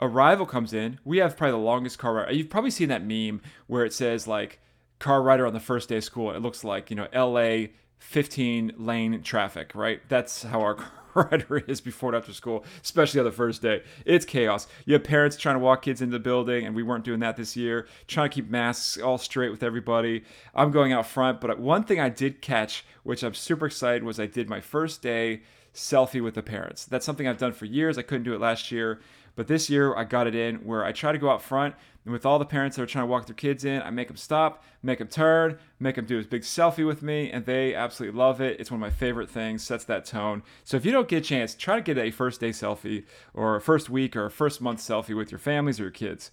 arrival 0.00 0.46
comes 0.46 0.72
in. 0.72 0.98
We 1.04 1.18
have 1.18 1.36
probably 1.36 1.52
the 1.52 1.58
longest 1.58 1.98
car 1.98 2.14
ride. 2.14 2.34
You've 2.34 2.50
probably 2.50 2.70
seen 2.72 2.88
that 2.88 3.04
meme 3.04 3.40
where 3.68 3.84
it 3.84 3.92
says 3.92 4.26
like 4.26 4.60
car 4.98 5.22
rider 5.22 5.46
on 5.46 5.52
the 5.52 5.60
first 5.60 5.88
day 5.88 5.98
of 5.98 6.04
school. 6.04 6.32
It 6.32 6.42
looks 6.42 6.64
like 6.64 6.90
you 6.90 6.96
know 6.96 7.06
L.A. 7.12 7.72
15 8.00 8.72
lane 8.76 9.22
traffic, 9.22 9.72
right? 9.74 10.00
That's 10.08 10.42
how 10.42 10.60
our 10.62 10.76
rider 11.14 11.58
is 11.58 11.80
before 11.80 12.10
and 12.10 12.16
after 12.16 12.32
school, 12.32 12.64
especially 12.82 13.20
on 13.20 13.26
the 13.26 13.32
first 13.32 13.62
day. 13.62 13.82
It's 14.04 14.24
chaos. 14.24 14.66
You 14.84 14.94
have 14.94 15.04
parents 15.04 15.36
trying 15.36 15.56
to 15.56 15.60
walk 15.60 15.82
kids 15.82 16.02
into 16.02 16.12
the 16.12 16.22
building, 16.22 16.66
and 16.66 16.74
we 16.74 16.82
weren't 16.82 17.04
doing 17.04 17.20
that 17.20 17.36
this 17.36 17.56
year, 17.56 17.86
trying 18.08 18.30
to 18.30 18.34
keep 18.34 18.50
masks 18.50 18.98
all 18.98 19.18
straight 19.18 19.50
with 19.50 19.62
everybody. 19.62 20.24
I'm 20.54 20.70
going 20.70 20.92
out 20.92 21.06
front, 21.06 21.40
but 21.40 21.58
one 21.58 21.84
thing 21.84 22.00
I 22.00 22.08
did 22.08 22.40
catch, 22.40 22.84
which 23.02 23.22
I'm 23.22 23.34
super 23.34 23.66
excited, 23.66 24.02
was 24.02 24.18
I 24.18 24.26
did 24.26 24.48
my 24.48 24.60
first 24.60 25.02
day 25.02 25.42
selfie 25.74 26.22
with 26.22 26.34
the 26.34 26.42
parents. 26.42 26.84
That's 26.84 27.06
something 27.06 27.28
I've 27.28 27.38
done 27.38 27.52
for 27.52 27.66
years. 27.66 27.96
I 27.96 28.02
couldn't 28.02 28.24
do 28.24 28.34
it 28.34 28.40
last 28.40 28.72
year. 28.72 29.00
But 29.36 29.46
this 29.46 29.70
year 29.70 29.96
I 29.96 30.04
got 30.04 30.26
it 30.26 30.34
in 30.34 30.56
where 30.56 30.84
I 30.84 30.92
try 30.92 31.12
to 31.12 31.18
go 31.18 31.30
out 31.30 31.42
front 31.42 31.74
and 32.04 32.12
with 32.12 32.24
all 32.24 32.38
the 32.38 32.46
parents 32.46 32.76
that 32.76 32.82
are 32.82 32.86
trying 32.86 33.04
to 33.04 33.10
walk 33.10 33.26
their 33.26 33.34
kids 33.34 33.64
in, 33.64 33.82
I 33.82 33.90
make 33.90 34.08
them 34.08 34.16
stop, 34.16 34.64
make 34.82 34.98
them 34.98 35.08
turn, 35.08 35.58
make 35.78 35.96
them 35.96 36.06
do 36.06 36.16
this 36.16 36.26
big 36.26 36.42
selfie 36.42 36.86
with 36.86 37.02
me, 37.02 37.30
and 37.30 37.44
they 37.44 37.74
absolutely 37.74 38.18
love 38.18 38.40
it. 38.40 38.58
It's 38.58 38.70
one 38.70 38.78
of 38.78 38.80
my 38.80 38.90
favorite 38.90 39.28
things, 39.28 39.62
sets 39.62 39.84
that 39.84 40.06
tone. 40.06 40.42
So 40.64 40.78
if 40.78 40.86
you 40.86 40.92
don't 40.92 41.08
get 41.08 41.18
a 41.18 41.26
chance, 41.26 41.54
try 41.54 41.76
to 41.76 41.82
get 41.82 41.98
a 41.98 42.10
first 42.10 42.40
day 42.40 42.50
selfie 42.50 43.04
or 43.34 43.56
a 43.56 43.60
first 43.60 43.90
week 43.90 44.16
or 44.16 44.24
a 44.24 44.30
first 44.30 44.62
month 44.62 44.80
selfie 44.80 45.14
with 45.14 45.30
your 45.30 45.38
families 45.38 45.78
or 45.78 45.84
your 45.84 45.92
kids. 45.92 46.30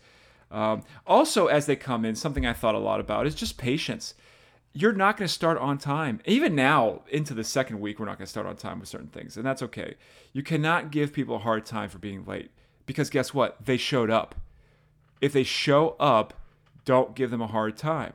Um, 0.50 0.84
also, 1.06 1.48
as 1.48 1.66
they 1.66 1.76
come 1.76 2.06
in, 2.06 2.16
something 2.16 2.46
I 2.46 2.54
thought 2.54 2.76
a 2.76 2.80
lot 2.80 3.02
about 3.02 3.28
is 3.28 3.36
just 3.36 3.58
patience. 3.58 4.14
You're 4.72 4.94
not 4.94 5.18
going 5.18 5.28
to 5.28 5.34
start 5.34 5.58
on 5.58 5.78
time. 5.78 6.22
Even 6.26 6.56
now, 6.56 7.02
into 7.10 7.34
the 7.34 7.44
second 7.44 7.82
week, 7.82 8.00
we're 8.00 8.06
not 8.06 8.18
going 8.18 8.26
to 8.26 8.32
start 8.32 8.46
on 8.46 8.56
time 8.56 8.80
with 8.80 8.88
certain 8.88 9.08
things, 9.08 9.36
and 9.36 9.46
that's 9.46 9.64
okay. 9.64 9.96
You 10.32 10.44
cannot 10.44 10.92
give 10.92 11.12
people 11.12 11.36
a 11.36 11.40
hard 11.40 11.66
time 11.66 11.90
for 11.90 11.98
being 11.98 12.24
late 12.26 12.52
because 12.86 13.10
guess 13.10 13.34
what? 13.34 13.66
They 13.66 13.76
showed 13.76 14.10
up. 14.10 14.36
If 15.22 15.34
they 15.34 15.44
show 15.44 15.96
up, 16.00 16.34
don't 16.86 17.16
give 17.16 17.32
them 17.32 17.42
a 17.42 17.48
hard 17.48 17.78
time. 17.78 18.14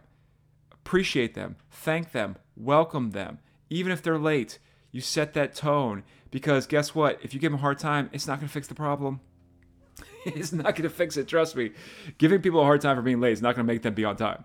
Appreciate 0.73 1.35
them, 1.35 1.57
thank 1.71 2.13
them, 2.13 2.37
welcome 2.57 3.11
them. 3.11 3.39
Even 3.71 3.93
if 3.93 4.03
they're 4.03 4.19
late, 4.19 4.59
you 4.91 5.01
set 5.01 5.35
that 5.35 5.55
tone 5.55 6.03
because 6.31 6.67
guess 6.67 6.95
what? 6.95 7.19
If 7.23 7.35
you 7.35 7.41
give 7.41 7.53
them 7.53 7.59
a 7.59 7.63
hard 7.63 7.79
time, 7.79 8.11
it's 8.13 8.27
not 8.27 8.39
going 8.39 8.49
to 8.49 8.53
fix 8.53 8.67
the 8.67 8.75
problem. 8.75 9.21
it's 10.25 10.53
not 10.53 10.75
going 10.75 10.83
to 10.83 10.91
fix 10.91 11.17
it, 11.17 11.29
trust 11.29 11.57
me. 11.57 11.73
Giving 12.19 12.41
people 12.41 12.61
a 12.61 12.65
hard 12.65 12.81
time 12.81 12.97
for 12.97 13.03
being 13.03 13.21
late 13.21 13.33
is 13.33 13.43
not 13.43 13.55
going 13.55 13.67
to 13.67 13.73
make 13.73 13.83
them 13.83 13.95
be 13.95 14.05
on 14.05 14.17
time. 14.17 14.45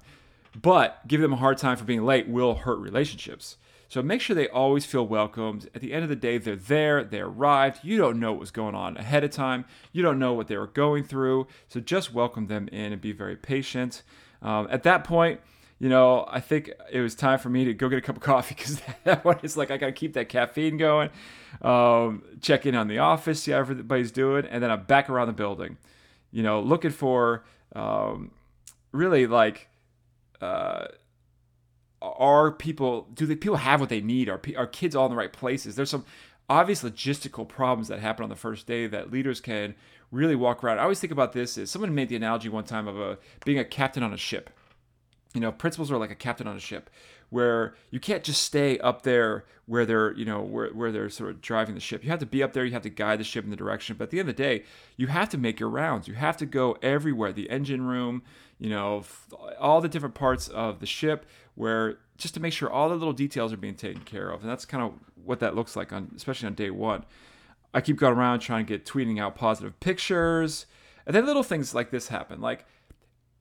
But 0.59 1.07
giving 1.07 1.23
them 1.23 1.33
a 1.33 1.37
hard 1.37 1.57
time 1.57 1.77
for 1.77 1.83
being 1.83 2.05
late 2.05 2.27
will 2.27 2.55
hurt 2.55 2.79
relationships. 2.79 3.57
So 3.89 4.01
make 4.01 4.21
sure 4.21 4.35
they 4.35 4.49
always 4.49 4.85
feel 4.85 5.07
welcomed. 5.07 5.69
At 5.73 5.81
the 5.81 5.93
end 5.93 6.03
of 6.03 6.09
the 6.09 6.15
day, 6.15 6.37
they're 6.37 6.55
there, 6.55 7.03
they 7.03 7.19
arrived. 7.19 7.79
You 7.83 7.97
don't 7.97 8.19
know 8.19 8.31
what 8.31 8.39
was 8.39 8.51
going 8.51 8.75
on 8.75 8.97
ahead 8.97 9.23
of 9.23 9.31
time, 9.31 9.65
you 9.91 10.03
don't 10.03 10.19
know 10.19 10.33
what 10.33 10.47
they 10.47 10.57
were 10.57 10.67
going 10.67 11.03
through. 11.03 11.47
So 11.67 11.79
just 11.79 12.13
welcome 12.13 12.47
them 12.47 12.67
in 12.71 12.91
and 12.91 13.01
be 13.01 13.11
very 13.11 13.35
patient. 13.35 14.03
Um, 14.41 14.67
at 14.69 14.83
that 14.83 15.03
point, 15.03 15.39
you 15.79 15.89
know, 15.89 16.25
I 16.27 16.39
think 16.39 16.71
it 16.91 17.01
was 17.01 17.13
time 17.15 17.39
for 17.39 17.49
me 17.49 17.65
to 17.65 17.73
go 17.73 17.87
get 17.87 17.97
a 17.97 18.01
cup 18.01 18.17
of 18.17 18.21
coffee 18.23 18.55
because 18.55 18.81
that 19.03 19.23
one 19.23 19.39
is 19.43 19.55
like 19.55 19.71
I 19.71 19.77
got 19.77 19.87
to 19.87 19.91
keep 19.91 20.13
that 20.13 20.27
caffeine 20.27 20.77
going. 20.77 21.09
Um, 21.61 22.23
check 22.41 22.65
in 22.65 22.75
on 22.75 22.87
the 22.87 22.97
office, 22.97 23.43
see 23.43 23.51
how 23.51 23.59
everybody's 23.59 24.11
doing, 24.11 24.45
and 24.45 24.63
then 24.63 24.71
I'm 24.71 24.83
back 24.83 25.09
around 25.09 25.27
the 25.27 25.33
building. 25.33 25.77
You 26.31 26.43
know, 26.43 26.59
looking 26.59 26.91
for 26.91 27.45
um, 27.75 28.31
really 28.91 29.27
like. 29.27 29.69
Uh, 30.41 30.87
are 32.17 32.51
people 32.51 33.07
do 33.13 33.25
the 33.25 33.35
people 33.35 33.57
have 33.57 33.79
what 33.79 33.89
they 33.89 34.01
need? 34.01 34.29
Are, 34.29 34.41
are 34.57 34.67
kids 34.67 34.95
all 34.95 35.05
in 35.05 35.11
the 35.11 35.17
right 35.17 35.31
places? 35.33 35.75
There's 35.75 35.89
some 35.89 36.05
obvious 36.49 36.83
logistical 36.83 37.47
problems 37.47 37.87
that 37.89 37.99
happen 37.99 38.23
on 38.23 38.29
the 38.29 38.35
first 38.35 38.67
day 38.67 38.87
that 38.87 39.11
leaders 39.11 39.41
can 39.41 39.75
really 40.11 40.35
walk 40.35 40.63
around. 40.63 40.79
I 40.79 40.83
always 40.83 40.99
think 40.99 41.11
about 41.11 41.33
this 41.33 41.57
is 41.57 41.69
someone 41.69 41.93
made 41.93 42.09
the 42.09 42.15
analogy 42.15 42.49
one 42.49 42.63
time 42.63 42.87
of 42.87 42.97
a 42.99 43.17
being 43.45 43.59
a 43.59 43.65
captain 43.65 44.03
on 44.03 44.13
a 44.13 44.17
ship. 44.17 44.49
You 45.33 45.41
know 45.41 45.51
principals 45.51 45.91
are 45.91 45.97
like 45.97 46.11
a 46.11 46.15
captain 46.15 46.47
on 46.47 46.55
a 46.55 46.61
ship 46.61 46.89
where 47.29 47.75
you 47.91 47.99
can't 47.99 48.23
just 48.23 48.41
stay 48.41 48.79
up 48.79 49.01
there 49.01 49.43
where 49.65 49.85
they're 49.85 50.13
you 50.13 50.23
know 50.23 50.41
where, 50.41 50.69
where 50.69 50.91
they're 50.91 51.09
sort 51.09 51.29
of 51.29 51.41
driving 51.41 51.75
the 51.75 51.81
ship. 51.81 52.03
You 52.03 52.09
have 52.09 52.19
to 52.19 52.25
be 52.25 52.41
up 52.41 52.53
there 52.53 52.63
you 52.63 52.71
have 52.71 52.83
to 52.83 52.89
guide 52.89 53.19
the 53.19 53.25
ship 53.25 53.43
in 53.43 53.49
the 53.49 53.57
direction. 53.57 53.97
But 53.97 54.05
at 54.05 54.09
the 54.11 54.19
end 54.19 54.29
of 54.29 54.35
the 54.35 54.43
day 54.43 54.63
you 54.95 55.07
have 55.07 55.29
to 55.29 55.37
make 55.37 55.59
your 55.59 55.69
rounds. 55.69 56.07
You 56.07 56.13
have 56.13 56.37
to 56.37 56.45
go 56.45 56.77
everywhere 56.81 57.33
the 57.33 57.49
engine 57.49 57.85
room 57.85 58.23
you 58.57 58.69
know 58.69 59.03
all 59.59 59.81
the 59.81 59.89
different 59.89 60.15
parts 60.15 60.47
of 60.47 60.79
the 60.79 60.85
ship 60.85 61.25
where 61.57 61.97
just 62.17 62.35
to 62.35 62.39
make 62.39 62.53
sure 62.53 62.69
all 62.69 62.87
the 62.87 62.95
little 62.95 63.13
details 63.13 63.51
are 63.51 63.57
being 63.57 63.75
taken 63.75 64.03
care 64.03 64.29
of 64.29 64.41
and 64.41 64.49
that's 64.49 64.63
kind 64.63 64.83
of 64.83 64.93
what 65.25 65.39
that 65.39 65.55
looks 65.55 65.75
like 65.75 65.91
on 65.91 66.11
especially 66.15 66.47
on 66.47 66.53
day 66.53 66.69
one. 66.69 67.03
I 67.73 67.81
keep 67.81 67.97
going 67.97 68.13
around 68.13 68.39
trying 68.39 68.65
to 68.65 68.77
get 68.77 68.85
tweeting 68.85 69.19
out 69.19 69.35
positive 69.35 69.79
pictures 69.79 70.67
and 71.05 71.15
then 71.15 71.25
little 71.25 71.43
things 71.43 71.73
like 71.73 71.89
this 71.89 72.09
happen. 72.09 72.39
Like 72.39 72.65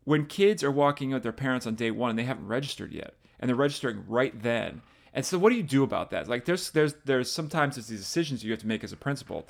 when 0.05 0.27
kids 0.27 0.65
are 0.65 0.71
walking 0.71 1.11
with 1.11 1.23
their 1.23 1.33
parents 1.33 1.67
on 1.67 1.75
day 1.75 1.91
one 1.91 2.11
and 2.11 2.19
they 2.19 2.25
haven't 2.25 2.49
registered 2.49 2.93
yet 2.93 3.15
and 3.39 3.49
they're 3.49 3.57
registering 3.57 4.05
right 4.09 4.43
then 4.43 4.81
and 5.13 5.25
so 5.25 5.39
what 5.39 5.51
do 5.51 5.57
you 5.57 5.63
do 5.63 5.83
about 5.83 6.11
that? 6.11 6.27
Like 6.27 6.47
there's 6.47 6.71
there's 6.71 6.95
there's 7.05 7.31
sometimes 7.31 7.77
there's 7.77 7.89
these 7.89 8.01
decisions 8.01 8.43
you 8.43 8.51
have 8.51 8.61
to 8.61 8.67
make 8.67 8.83
as 8.83 8.93
a 8.93 8.97
principal. 8.97 9.47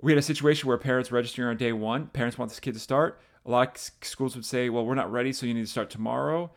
We 0.00 0.12
had 0.12 0.18
a 0.18 0.22
situation 0.22 0.68
where 0.68 0.78
parents 0.78 1.12
registering 1.12 1.48
on 1.48 1.56
day 1.56 1.72
one 1.72 2.08
parents 2.08 2.36
want 2.36 2.50
this 2.50 2.60
kid 2.60 2.74
to 2.74 2.80
start. 2.80 3.20
A 3.46 3.50
lot 3.50 3.76
of 3.76 4.06
schools 4.06 4.34
would 4.34 4.44
say 4.44 4.68
well 4.70 4.84
we're 4.84 4.94
not 4.94 5.10
ready 5.10 5.32
so 5.32 5.46
you 5.46 5.54
need 5.54 5.66
to 5.66 5.70
start 5.70 5.90
tomorrow 5.90 6.50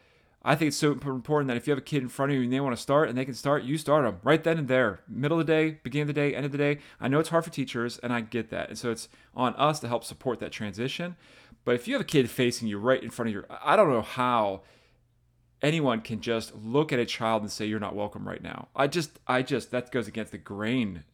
I 0.46 0.56
think 0.56 0.70
it's 0.70 0.78
so 0.78 0.92
important 0.92 1.48
that 1.48 1.56
if 1.56 1.68
you 1.68 1.72
have 1.72 1.78
a 1.78 1.82
kid 1.82 2.04
in 2.04 2.10
front 2.10 2.32
of 2.32 2.38
you 2.38 2.44
and 2.44 2.52
they 2.52 2.60
want 2.60 2.76
to 2.76 2.82
start 2.82 3.08
and 3.08 3.18
they 3.18 3.24
can 3.24 3.34
start, 3.34 3.64
you 3.64 3.78
start 3.78 4.04
them 4.04 4.20
right 4.24 4.44
then 4.44 4.58
and 4.58 4.68
there, 4.68 5.00
middle 5.08 5.40
of 5.40 5.48
the 5.48 5.54
day, 5.54 5.80
beginning 5.84 6.10
of 6.10 6.16
the 6.16 6.22
day, 6.22 6.36
end 6.36 6.46
of 6.46 6.52
the 6.52 6.58
day. 6.58 6.80
I 7.00 7.08
know 7.08 7.20
it's 7.20 7.30
hard 7.30 7.46
for 7.46 7.50
teachers, 7.50 7.98
and 8.00 8.12
I 8.12 8.20
get 8.20 8.50
that, 8.50 8.68
and 8.68 8.78
so 8.78 8.92
it's 8.92 9.08
on 9.34 9.56
us 9.56 9.80
to 9.80 9.88
help 9.88 10.04
support 10.04 10.40
that 10.40 10.52
transition. 10.52 11.16
But 11.64 11.76
if 11.76 11.88
you 11.88 11.94
have 11.94 12.02
a 12.02 12.06
kid 12.06 12.30
facing 12.30 12.68
you 12.68 12.78
right 12.78 13.02
in 13.02 13.10
front 13.10 13.30
of 13.30 13.36
you, 13.36 13.46
I 13.64 13.78
don't 13.78 13.90
know 13.90 14.02
how 14.02 14.64
anyone 15.62 16.02
can 16.02 16.20
just 16.20 16.54
look 16.54 16.92
at 16.92 17.00
a 17.00 17.06
child 17.06 17.42
and 17.42 17.50
say 17.50 17.66
you're 17.66 17.80
not 17.80 17.96
welcome 17.96 18.28
right 18.28 18.44
now. 18.44 18.68
I 18.76 18.88
just, 18.88 19.20
I 19.26 19.44
just 19.44 19.72
that 19.72 19.92
goes 19.92 20.10
against 20.10 20.34
the 20.34 20.38
grain 20.38 21.06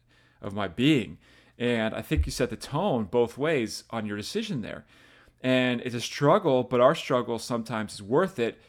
of 0.42 0.54
my 0.54 0.66
being, 0.66 1.18
and 1.56 1.94
I 1.94 2.02
think 2.02 2.26
you 2.26 2.32
set 2.32 2.50
the 2.50 2.56
tone 2.56 3.04
both 3.04 3.38
ways 3.38 3.84
on 3.90 4.06
your 4.06 4.16
decision 4.16 4.62
there. 4.62 4.86
And 5.40 5.80
it's 5.82 5.94
a 5.94 6.00
struggle, 6.00 6.64
but 6.64 6.80
our 6.80 6.96
struggle 6.96 7.38
sometimes 7.38 7.94
is 7.94 8.02
worth 8.02 8.40
it 8.40 8.60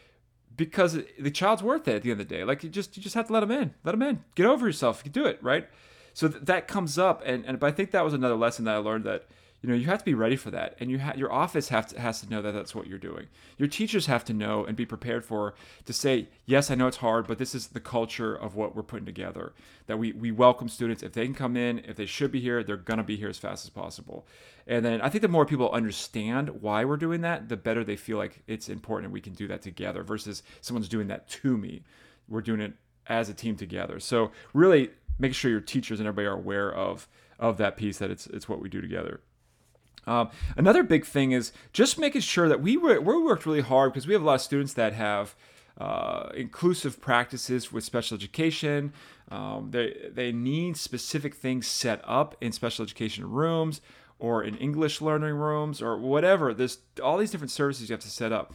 because 0.61 0.99
the 1.19 1.31
child's 1.31 1.63
worth 1.63 1.87
it 1.87 1.95
at 1.95 2.03
the 2.03 2.11
end 2.11 2.21
of 2.21 2.27
the 2.27 2.35
day. 2.35 2.43
Like 2.43 2.63
you 2.63 2.69
just 2.69 2.95
you 2.95 3.01
just 3.01 3.15
have 3.15 3.25
to 3.25 3.33
let 3.33 3.39
them 3.39 3.49
in, 3.49 3.73
let 3.83 3.93
them 3.93 4.03
in, 4.03 4.23
get 4.35 4.45
over 4.45 4.67
yourself. 4.67 5.01
You 5.03 5.11
can 5.11 5.23
do 5.23 5.27
it, 5.27 5.41
right? 5.41 5.67
So 6.13 6.27
th- 6.27 6.43
that 6.43 6.67
comes 6.67 6.99
up, 6.99 7.23
and 7.25 7.43
and 7.45 7.63
I 7.63 7.71
think 7.71 7.89
that 7.91 8.03
was 8.03 8.13
another 8.13 8.35
lesson 8.35 8.65
that 8.65 8.75
I 8.75 8.77
learned 8.77 9.05
that 9.05 9.25
you 9.61 9.69
know 9.69 9.75
you 9.75 9.85
have 9.85 9.99
to 9.99 10.05
be 10.05 10.15
ready 10.15 10.35
for 10.35 10.49
that. 10.51 10.75
And 10.79 10.89
you 10.89 10.99
ha- 10.99 11.13
your 11.15 11.31
office 11.31 11.69
have 11.69 11.87
to, 11.87 11.99
has 11.99 12.21
to 12.21 12.29
know 12.29 12.41
that 12.41 12.53
that's 12.53 12.73
what 12.73 12.87
you're 12.87 12.97
doing. 12.97 13.27
Your 13.57 13.67
teachers 13.67 14.07
have 14.07 14.25
to 14.25 14.33
know 14.33 14.65
and 14.65 14.75
be 14.75 14.87
prepared 14.87 15.23
for 15.23 15.53
to 15.85 15.93
say 15.93 16.29
yes 16.45 16.71
i 16.71 16.75
know 16.75 16.87
it's 16.87 16.97
hard 16.97 17.27
but 17.27 17.37
this 17.37 17.53
is 17.53 17.67
the 17.67 17.79
culture 17.79 18.33
of 18.33 18.55
what 18.55 18.75
we're 18.75 18.81
putting 18.81 19.05
together. 19.05 19.53
That 19.85 19.97
we, 19.97 20.13
we 20.13 20.31
welcome 20.31 20.67
students. 20.67 21.03
If 21.03 21.13
they 21.13 21.25
can 21.25 21.35
come 21.35 21.55
in 21.55 21.79
if 21.79 21.95
they 21.95 22.07
should 22.07 22.31
be 22.31 22.39
here 22.39 22.63
they're 22.63 22.77
going 22.77 22.97
to 22.97 23.03
be 23.03 23.17
here 23.17 23.29
as 23.29 23.37
fast 23.37 23.63
as 23.63 23.69
possible. 23.69 24.25
And 24.65 24.83
then 24.83 24.99
i 25.01 25.09
think 25.09 25.21
the 25.21 25.27
more 25.27 25.45
people 25.45 25.71
understand 25.71 26.61
why 26.61 26.83
we're 26.83 26.97
doing 26.97 27.21
that 27.21 27.49
the 27.49 27.57
better 27.57 27.83
they 27.83 27.95
feel 27.95 28.17
like 28.17 28.41
it's 28.47 28.67
important 28.67 29.05
and 29.05 29.13
we 29.13 29.21
can 29.21 29.33
do 29.33 29.47
that 29.47 29.61
together 29.61 30.01
versus 30.03 30.41
someone's 30.61 30.89
doing 30.89 31.07
that 31.07 31.27
to 31.29 31.55
me. 31.55 31.83
We're 32.27 32.41
doing 32.41 32.61
it 32.61 32.73
as 33.05 33.29
a 33.29 33.33
team 33.33 33.57
together. 33.57 33.99
So 33.99 34.31
really 34.53 34.89
make 35.19 35.35
sure 35.35 35.51
your 35.51 35.61
teachers 35.61 35.99
and 35.99 36.07
everybody 36.07 36.27
are 36.27 36.37
aware 36.37 36.73
of 36.73 37.07
of 37.37 37.57
that 37.57 37.77
piece 37.77 37.99
that 37.99 38.09
it's 38.09 38.25
it's 38.27 38.49
what 38.49 38.59
we 38.59 38.69
do 38.69 38.81
together 38.81 39.21
um, 40.07 40.29
another 40.57 40.83
big 40.83 41.05
thing 41.05 41.31
is 41.31 41.51
just 41.73 41.99
making 41.99 42.21
sure 42.21 42.49
that 42.49 42.61
we, 42.61 42.77
we 42.77 42.97
worked 42.97 43.45
really 43.45 43.61
hard 43.61 43.93
because 43.93 44.07
we 44.07 44.13
have 44.13 44.21
a 44.21 44.25
lot 44.25 44.35
of 44.35 44.41
students 44.41 44.73
that 44.73 44.93
have 44.93 45.35
uh, 45.77 46.29
inclusive 46.35 47.01
practices 47.01 47.71
with 47.71 47.83
special 47.83 48.15
education. 48.15 48.93
Um, 49.29 49.71
they, 49.71 50.09
they 50.13 50.31
need 50.31 50.77
specific 50.77 51.35
things 51.35 51.67
set 51.67 52.01
up 52.03 52.35
in 52.41 52.51
special 52.51 52.83
education 52.83 53.29
rooms 53.29 53.81
or 54.19 54.43
in 54.43 54.55
English 54.57 55.01
learning 55.01 55.33
rooms 55.35 55.81
or 55.81 55.97
whatever. 55.97 56.53
There's 56.53 56.79
all 57.03 57.17
these 57.17 57.31
different 57.31 57.51
services 57.51 57.89
you 57.89 57.93
have 57.93 58.01
to 58.01 58.09
set 58.09 58.31
up. 58.31 58.53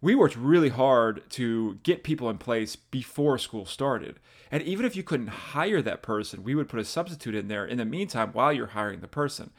We 0.00 0.14
worked 0.14 0.36
really 0.36 0.68
hard 0.68 1.28
to 1.30 1.78
get 1.82 2.04
people 2.04 2.28
in 2.28 2.38
place 2.38 2.76
before 2.76 3.38
school 3.38 3.66
started. 3.66 4.18
And 4.50 4.62
even 4.62 4.86
if 4.86 4.94
you 4.94 5.02
couldn't 5.02 5.28
hire 5.28 5.82
that 5.82 6.02
person, 6.02 6.44
we 6.44 6.54
would 6.54 6.68
put 6.68 6.80
a 6.80 6.84
substitute 6.84 7.34
in 7.34 7.48
there 7.48 7.66
in 7.66 7.78
the 7.78 7.84
meantime 7.84 8.30
while 8.32 8.52
you're 8.52 8.68
hiring 8.68 9.00
the 9.00 9.08
person. 9.08 9.50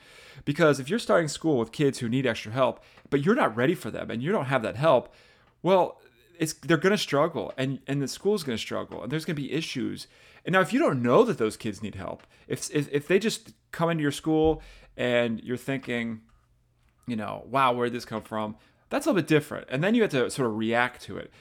Because 0.45 0.79
if 0.79 0.89
you're 0.89 0.99
starting 0.99 1.27
school 1.27 1.57
with 1.57 1.71
kids 1.71 1.99
who 1.99 2.07
need 2.07 2.25
extra 2.25 2.51
help, 2.51 2.83
but 3.09 3.25
you're 3.25 3.35
not 3.35 3.55
ready 3.55 3.75
for 3.75 3.91
them 3.91 4.09
and 4.09 4.23
you 4.23 4.31
don't 4.31 4.45
have 4.45 4.61
that 4.63 4.77
help, 4.77 5.13
well, 5.61 5.99
it's 6.39 6.53
they're 6.53 6.77
going 6.77 6.91
to 6.91 6.97
struggle 6.97 7.51
and 7.57 7.79
and 7.87 8.01
the 8.01 8.07
school's 8.07 8.43
going 8.43 8.57
to 8.57 8.61
struggle 8.61 9.01
and 9.01 9.11
there's 9.11 9.25
going 9.25 9.35
to 9.35 9.41
be 9.41 9.51
issues. 9.51 10.07
And 10.45 10.53
now 10.53 10.61
if 10.61 10.71
you 10.71 10.79
don't 10.79 11.01
know 11.01 11.23
that 11.23 11.37
those 11.37 11.57
kids 11.57 11.81
need 11.81 11.95
help, 11.95 12.23
if 12.47 12.69
if, 12.71 12.87
if 12.91 13.07
they 13.07 13.19
just 13.19 13.53
come 13.71 13.89
into 13.89 14.03
your 14.03 14.11
school 14.11 14.61
and 14.95 15.41
you're 15.43 15.57
thinking, 15.57 16.21
you 17.07 17.15
know, 17.15 17.43
wow, 17.47 17.73
where 17.73 17.87
did 17.87 17.93
this 17.93 18.05
come 18.05 18.21
from? 18.21 18.55
That's 18.89 19.05
a 19.05 19.09
little 19.09 19.21
bit 19.21 19.27
different. 19.27 19.67
And 19.69 19.83
then 19.83 19.95
you 19.95 20.01
have 20.01 20.11
to 20.11 20.29
sort 20.29 20.49
of 20.49 20.57
react 20.57 21.01
to 21.03 21.17
it. 21.17 21.31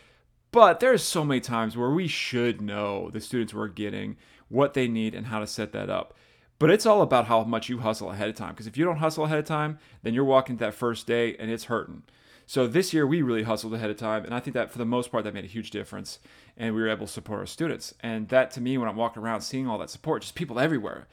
But 0.51 0.81
there's 0.81 1.03
so 1.03 1.25
many 1.25 1.41
times 1.41 1.77
where 1.77 1.91
we 1.91 2.09
should 2.09 2.61
know 2.61 3.11
the 3.11 3.21
students 3.21 3.53
we're 3.53 3.69
getting, 3.69 4.17
what 4.49 4.75
they 4.75 4.89
need, 4.89 5.15
and 5.15 5.27
how 5.27 5.41
to 5.41 5.47
set 5.47 5.73
that 5.73 5.91
up. 5.91 6.15
But 6.59 6.71
it's 6.71 6.87
all 6.87 7.03
about 7.03 7.27
how 7.27 7.45
much 7.45 7.69
you 7.69 7.79
hustle 7.79 8.11
ahead 8.11 8.29
of 8.29 8.35
time. 8.35 8.53
Because 8.53 8.67
if 8.67 8.79
you 8.79 8.85
don't 8.85 8.97
hustle 8.97 9.25
ahead 9.25 9.39
of 9.39 9.45
time, 9.45 9.79
then 10.03 10.15
you're 10.15 10.25
walking 10.25 10.57
that 10.57 10.75
first 10.75 11.07
day 11.07 11.37
and 11.37 11.51
it's 11.51 11.65
hurting. 11.65 12.03
So 12.49 12.69
this 12.69 12.95
year 12.95 13.07
we 13.07 13.23
really 13.23 13.43
hustled 13.43 13.75
ahead 13.75 13.91
of 13.91 13.97
time, 13.97 14.25
and 14.25 14.33
I 14.33 14.39
think 14.39 14.55
that 14.55 14.71
for 14.71 14.79
the 14.79 14.85
most 14.85 15.11
part 15.11 15.25
that 15.25 15.35
made 15.35 15.45
a 15.45 15.49
huge 15.49 15.73
difference, 15.73 16.21
and 16.57 16.77
we 16.77 16.81
were 16.81 16.89
able 16.89 17.07
to 17.09 17.13
support 17.13 17.41
our 17.41 17.47
students. 17.47 17.93
And 18.01 18.29
that 18.29 18.53
to 18.53 18.61
me, 18.61 18.79
when 18.79 18.89
I'm 18.89 18.95
walking 18.95 19.21
around 19.21 19.41
seeing 19.41 19.67
all 19.67 19.79
that 19.79 19.91
support, 19.91 20.23
just 20.23 20.37
people 20.37 20.61
everywhere, 20.61 21.09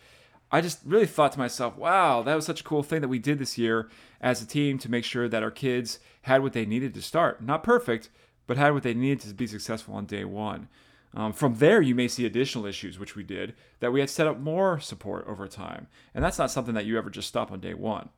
I 0.53 0.61
just 0.61 0.81
really 0.85 1.07
thought 1.07 1.31
to 1.31 1.39
myself, 1.39 1.75
wow, 1.75 2.21
that 2.21 2.35
was 2.35 2.45
such 2.45 2.61
a 2.61 2.63
cool 2.63 2.83
thing 2.83 3.01
that 3.01 3.07
we 3.07 3.17
did 3.17 3.39
this 3.39 3.57
year 3.57 3.89
as 4.21 4.39
a 4.39 4.45
team 4.45 4.77
to 4.77 4.91
make 4.91 5.03
sure 5.03 5.27
that 5.27 5.41
our 5.41 5.49
kids 5.49 5.97
had 6.21 6.43
what 6.43 6.53
they 6.53 6.63
needed 6.63 6.93
to 6.93 7.01
start. 7.01 7.41
Not 7.41 7.63
perfect, 7.63 8.11
but 8.45 8.55
had 8.55 8.71
what 8.75 8.83
they 8.83 8.93
needed 8.93 9.21
to 9.21 9.33
be 9.33 9.47
successful 9.47 9.95
on 9.95 10.05
day 10.05 10.23
one. 10.23 10.69
Um, 11.15 11.33
from 11.33 11.55
there, 11.55 11.81
you 11.81 11.95
may 11.95 12.07
see 12.07 12.27
additional 12.27 12.67
issues, 12.67 12.99
which 12.99 13.15
we 13.15 13.23
did, 13.23 13.55
that 13.79 13.91
we 13.91 13.99
had 13.99 14.11
set 14.11 14.27
up 14.27 14.39
more 14.39 14.79
support 14.79 15.25
over 15.27 15.47
time. 15.47 15.87
And 16.13 16.23
that's 16.23 16.37
not 16.37 16.51
something 16.51 16.75
that 16.75 16.85
you 16.85 16.99
ever 16.99 17.09
just 17.09 17.27
stop 17.27 17.51
on 17.51 17.59
day 17.59 17.73
one. 17.73 18.09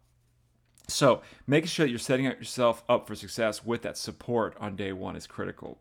So, 0.89 1.22
making 1.48 1.68
sure 1.68 1.86
that 1.86 1.89
you're 1.89 2.00
setting 2.00 2.25
yourself 2.25 2.84
up 2.89 3.08
for 3.08 3.15
success 3.15 3.63
with 3.63 3.82
that 3.84 3.98
support 3.98 4.58
on 4.60 4.75
day 4.75 4.92
one 4.92 5.15
is 5.15 5.25
critical. 5.25 5.80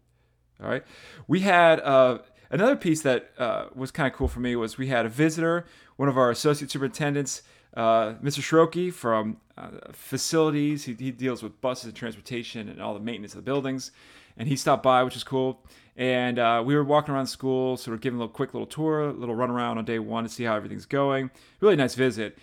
All 0.62 0.68
right. 0.68 0.84
We 1.26 1.40
had 1.40 1.80
uh, 1.80 2.18
another 2.50 2.76
piece 2.76 3.02
that 3.02 3.32
uh, 3.38 3.66
was 3.74 3.90
kind 3.90 4.10
of 4.10 4.16
cool 4.16 4.28
for 4.28 4.40
me 4.40 4.56
was 4.56 4.78
we 4.78 4.86
had 4.86 5.04
a 5.04 5.08
visitor, 5.08 5.66
one 5.96 6.08
of 6.08 6.18
our 6.18 6.30
associate 6.30 6.70
superintendents, 6.70 7.42
uh, 7.76 8.14
Mr. 8.22 8.40
Shiroki 8.40 8.92
from 8.92 9.38
uh, 9.56 9.68
facilities. 9.92 10.84
He, 10.84 10.94
he, 10.94 11.10
deals 11.10 11.42
with 11.42 11.60
buses 11.60 11.86
and 11.86 11.94
transportation 11.94 12.68
and 12.68 12.80
all 12.80 12.94
the 12.94 13.00
maintenance 13.00 13.32
of 13.32 13.38
the 13.38 13.42
buildings 13.42 13.90
and 14.36 14.48
he 14.48 14.56
stopped 14.56 14.82
by, 14.82 15.02
which 15.02 15.16
is 15.16 15.24
cool. 15.24 15.64
And 15.96 16.38
uh, 16.38 16.62
we 16.64 16.74
were 16.74 16.82
walking 16.82 17.14
around 17.14 17.26
school, 17.26 17.76
sort 17.76 17.94
of 17.94 18.00
giving 18.00 18.18
a 18.18 18.20
little 18.20 18.34
quick 18.34 18.52
little 18.52 18.66
tour, 18.66 19.10
a 19.10 19.12
little 19.12 19.34
run 19.34 19.50
around 19.50 19.78
on 19.78 19.84
day 19.84 19.98
one 19.98 20.24
to 20.24 20.30
see 20.30 20.44
how 20.44 20.56
everything's 20.56 20.86
going. 20.86 21.30
Really 21.60 21.76
nice 21.76 21.94
visit. 21.94 22.36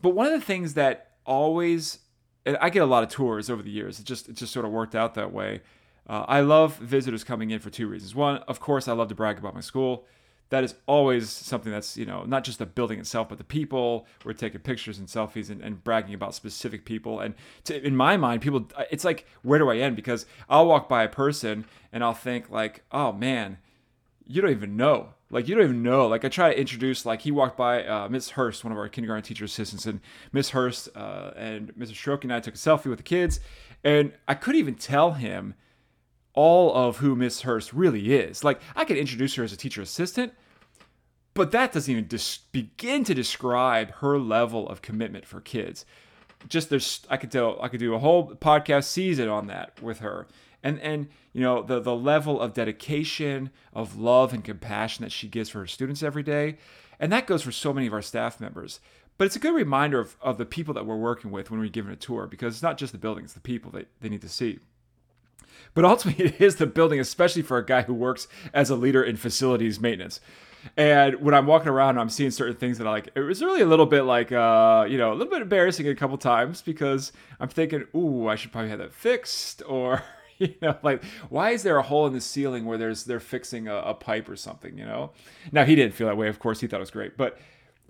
But 0.00 0.10
one 0.10 0.26
of 0.26 0.32
the 0.32 0.40
things 0.40 0.74
that 0.74 1.12
always, 1.26 1.98
and 2.46 2.56
I 2.60 2.70
get 2.70 2.82
a 2.82 2.86
lot 2.86 3.02
of 3.02 3.10
tours 3.10 3.50
over 3.50 3.62
the 3.62 3.70
years. 3.70 4.00
It 4.00 4.06
just 4.06 4.28
it 4.28 4.36
just 4.36 4.52
sort 4.52 4.64
of 4.64 4.72
worked 4.72 4.94
out 4.94 5.14
that 5.14 5.32
way. 5.32 5.60
Uh, 6.08 6.24
I 6.26 6.40
love 6.40 6.76
visitors 6.76 7.24
coming 7.24 7.50
in 7.50 7.60
for 7.60 7.70
two 7.70 7.88
reasons. 7.88 8.14
One, 8.14 8.38
of 8.48 8.60
course, 8.60 8.88
I 8.88 8.92
love 8.92 9.08
to 9.08 9.14
brag 9.14 9.38
about 9.38 9.54
my 9.54 9.60
school 9.60 10.06
that 10.54 10.62
is 10.62 10.76
always 10.86 11.28
something 11.30 11.72
that's 11.72 11.96
you 11.96 12.06
know 12.06 12.22
not 12.24 12.44
just 12.44 12.60
the 12.60 12.66
building 12.66 13.00
itself 13.00 13.28
but 13.28 13.38
the 13.38 13.44
people. 13.44 14.06
We're 14.24 14.32
taking 14.34 14.60
pictures 14.60 14.98
and 14.98 15.08
selfies 15.08 15.50
and, 15.50 15.60
and 15.60 15.82
bragging 15.82 16.14
about 16.14 16.34
specific 16.34 16.84
people. 16.84 17.18
And 17.18 17.34
to, 17.64 17.84
in 17.84 17.96
my 17.96 18.16
mind 18.16 18.40
people 18.40 18.68
it's 18.90 19.04
like 19.04 19.26
where 19.42 19.58
do 19.58 19.68
i 19.68 19.78
end? 19.78 19.96
Because 19.96 20.26
i'll 20.48 20.66
walk 20.66 20.88
by 20.88 21.02
a 21.02 21.08
person 21.08 21.64
and 21.92 22.04
i'll 22.04 22.14
think 22.14 22.50
like 22.50 22.84
oh 22.92 23.12
man 23.12 23.58
you 24.26 24.40
don't 24.40 24.52
even 24.52 24.76
know. 24.76 25.10
Like 25.28 25.48
you 25.48 25.54
don't 25.54 25.64
even 25.64 25.82
know. 25.82 26.06
Like 26.06 26.24
i 26.24 26.28
try 26.28 26.52
to 26.52 26.58
introduce 26.58 27.04
like 27.04 27.22
he 27.22 27.32
walked 27.32 27.56
by 27.56 27.84
uh, 27.84 28.08
miss 28.08 28.30
hurst 28.30 28.62
one 28.62 28.72
of 28.72 28.78
our 28.78 28.88
kindergarten 28.88 29.24
teacher 29.24 29.44
assistants 29.44 29.86
and 29.86 30.00
miss 30.32 30.50
hurst 30.50 30.88
uh, 30.94 31.32
and 31.36 31.74
mrs 31.74 31.94
Shiroki 31.94 32.24
and 32.24 32.32
i 32.32 32.40
took 32.40 32.54
a 32.54 32.58
selfie 32.58 32.86
with 32.86 32.98
the 32.98 33.02
kids. 33.02 33.40
And 33.82 34.12
i 34.28 34.34
couldn't 34.34 34.60
even 34.60 34.76
tell 34.76 35.12
him 35.14 35.54
all 36.34 36.74
of 36.74 36.98
who 36.98 37.16
Miss 37.16 37.42
Hurst 37.42 37.72
really 37.72 38.12
is. 38.12 38.44
Like, 38.44 38.60
I 38.76 38.84
could 38.84 38.96
introduce 38.96 39.34
her 39.36 39.44
as 39.44 39.52
a 39.52 39.56
teacher 39.56 39.80
assistant, 39.80 40.32
but 41.32 41.52
that 41.52 41.72
doesn't 41.72 41.90
even 41.90 42.06
dis- 42.06 42.38
begin 42.52 43.04
to 43.04 43.14
describe 43.14 43.90
her 43.96 44.18
level 44.18 44.68
of 44.68 44.82
commitment 44.82 45.26
for 45.26 45.40
kids. 45.40 45.84
Just 46.48 46.70
there's, 46.70 47.06
I 47.08 47.16
could 47.16 47.30
tell, 47.30 47.60
I 47.62 47.68
could 47.68 47.80
do 47.80 47.94
a 47.94 47.98
whole 47.98 48.34
podcast 48.34 48.84
season 48.84 49.28
on 49.28 49.46
that 49.46 49.80
with 49.82 50.00
her, 50.00 50.26
and 50.62 50.78
and 50.80 51.08
you 51.32 51.40
know 51.40 51.62
the 51.62 51.80
the 51.80 51.94
level 51.94 52.38
of 52.38 52.52
dedication, 52.52 53.50
of 53.72 53.96
love 53.96 54.34
and 54.34 54.44
compassion 54.44 55.04
that 55.04 55.12
she 55.12 55.26
gives 55.26 55.48
for 55.48 55.60
her 55.60 55.66
students 55.66 56.02
every 56.02 56.22
day, 56.22 56.58
and 57.00 57.10
that 57.12 57.26
goes 57.26 57.42
for 57.42 57.52
so 57.52 57.72
many 57.72 57.86
of 57.86 57.94
our 57.94 58.02
staff 58.02 58.40
members. 58.40 58.80
But 59.16 59.26
it's 59.26 59.36
a 59.36 59.40
good 59.40 59.54
reminder 59.54 60.00
of, 60.00 60.16
of 60.20 60.38
the 60.38 60.44
people 60.44 60.74
that 60.74 60.86
we're 60.86 60.96
working 60.96 61.30
with 61.30 61.50
when 61.50 61.60
we're 61.60 61.68
giving 61.68 61.92
a 61.92 61.96
tour 61.96 62.26
because 62.26 62.54
it's 62.54 62.62
not 62.62 62.78
just 62.78 62.92
the 62.92 62.98
building, 62.98 63.24
it's 63.24 63.32
the 63.32 63.40
people 63.40 63.70
that 63.70 63.86
they 64.00 64.08
need 64.08 64.22
to 64.22 64.28
see. 64.28 64.58
But 65.74 65.84
ultimately, 65.84 66.24
it 66.26 66.40
is 66.40 66.56
the 66.56 66.66
building, 66.66 67.00
especially 67.00 67.42
for 67.42 67.58
a 67.58 67.64
guy 67.64 67.82
who 67.82 67.94
works 67.94 68.28
as 68.52 68.70
a 68.70 68.76
leader 68.76 69.02
in 69.02 69.16
facilities 69.16 69.80
maintenance. 69.80 70.20
And 70.76 71.20
when 71.20 71.34
I'm 71.34 71.46
walking 71.46 71.68
around, 71.68 71.98
I'm 71.98 72.08
seeing 72.08 72.30
certain 72.30 72.56
things 72.56 72.78
that 72.78 72.86
I 72.86 72.90
like. 72.90 73.10
It 73.14 73.20
was 73.20 73.42
really 73.42 73.60
a 73.60 73.66
little 73.66 73.86
bit 73.86 74.02
like, 74.02 74.32
uh, 74.32 74.86
you 74.88 74.96
know, 74.96 75.12
a 75.12 75.14
little 75.14 75.30
bit 75.30 75.42
embarrassing 75.42 75.86
a 75.88 75.94
couple 75.94 76.16
times 76.16 76.62
because 76.62 77.12
I'm 77.38 77.48
thinking, 77.48 77.84
ooh, 77.94 78.28
I 78.28 78.36
should 78.36 78.52
probably 78.52 78.70
have 78.70 78.78
that 78.78 78.94
fixed, 78.94 79.62
or 79.68 80.02
you 80.38 80.54
know, 80.62 80.76
like 80.82 81.04
why 81.28 81.50
is 81.50 81.62
there 81.62 81.76
a 81.76 81.82
hole 81.82 82.06
in 82.06 82.12
the 82.12 82.20
ceiling 82.20 82.64
where 82.64 82.78
there's 82.78 83.04
they're 83.04 83.20
fixing 83.20 83.68
a, 83.68 83.76
a 83.76 83.94
pipe 83.94 84.28
or 84.28 84.36
something? 84.36 84.76
You 84.78 84.86
know. 84.86 85.10
Now 85.52 85.64
he 85.64 85.74
didn't 85.74 85.94
feel 85.94 86.06
that 86.06 86.16
way. 86.16 86.28
Of 86.28 86.38
course, 86.38 86.60
he 86.60 86.66
thought 86.66 86.78
it 86.78 86.80
was 86.80 86.90
great, 86.90 87.16
but 87.16 87.38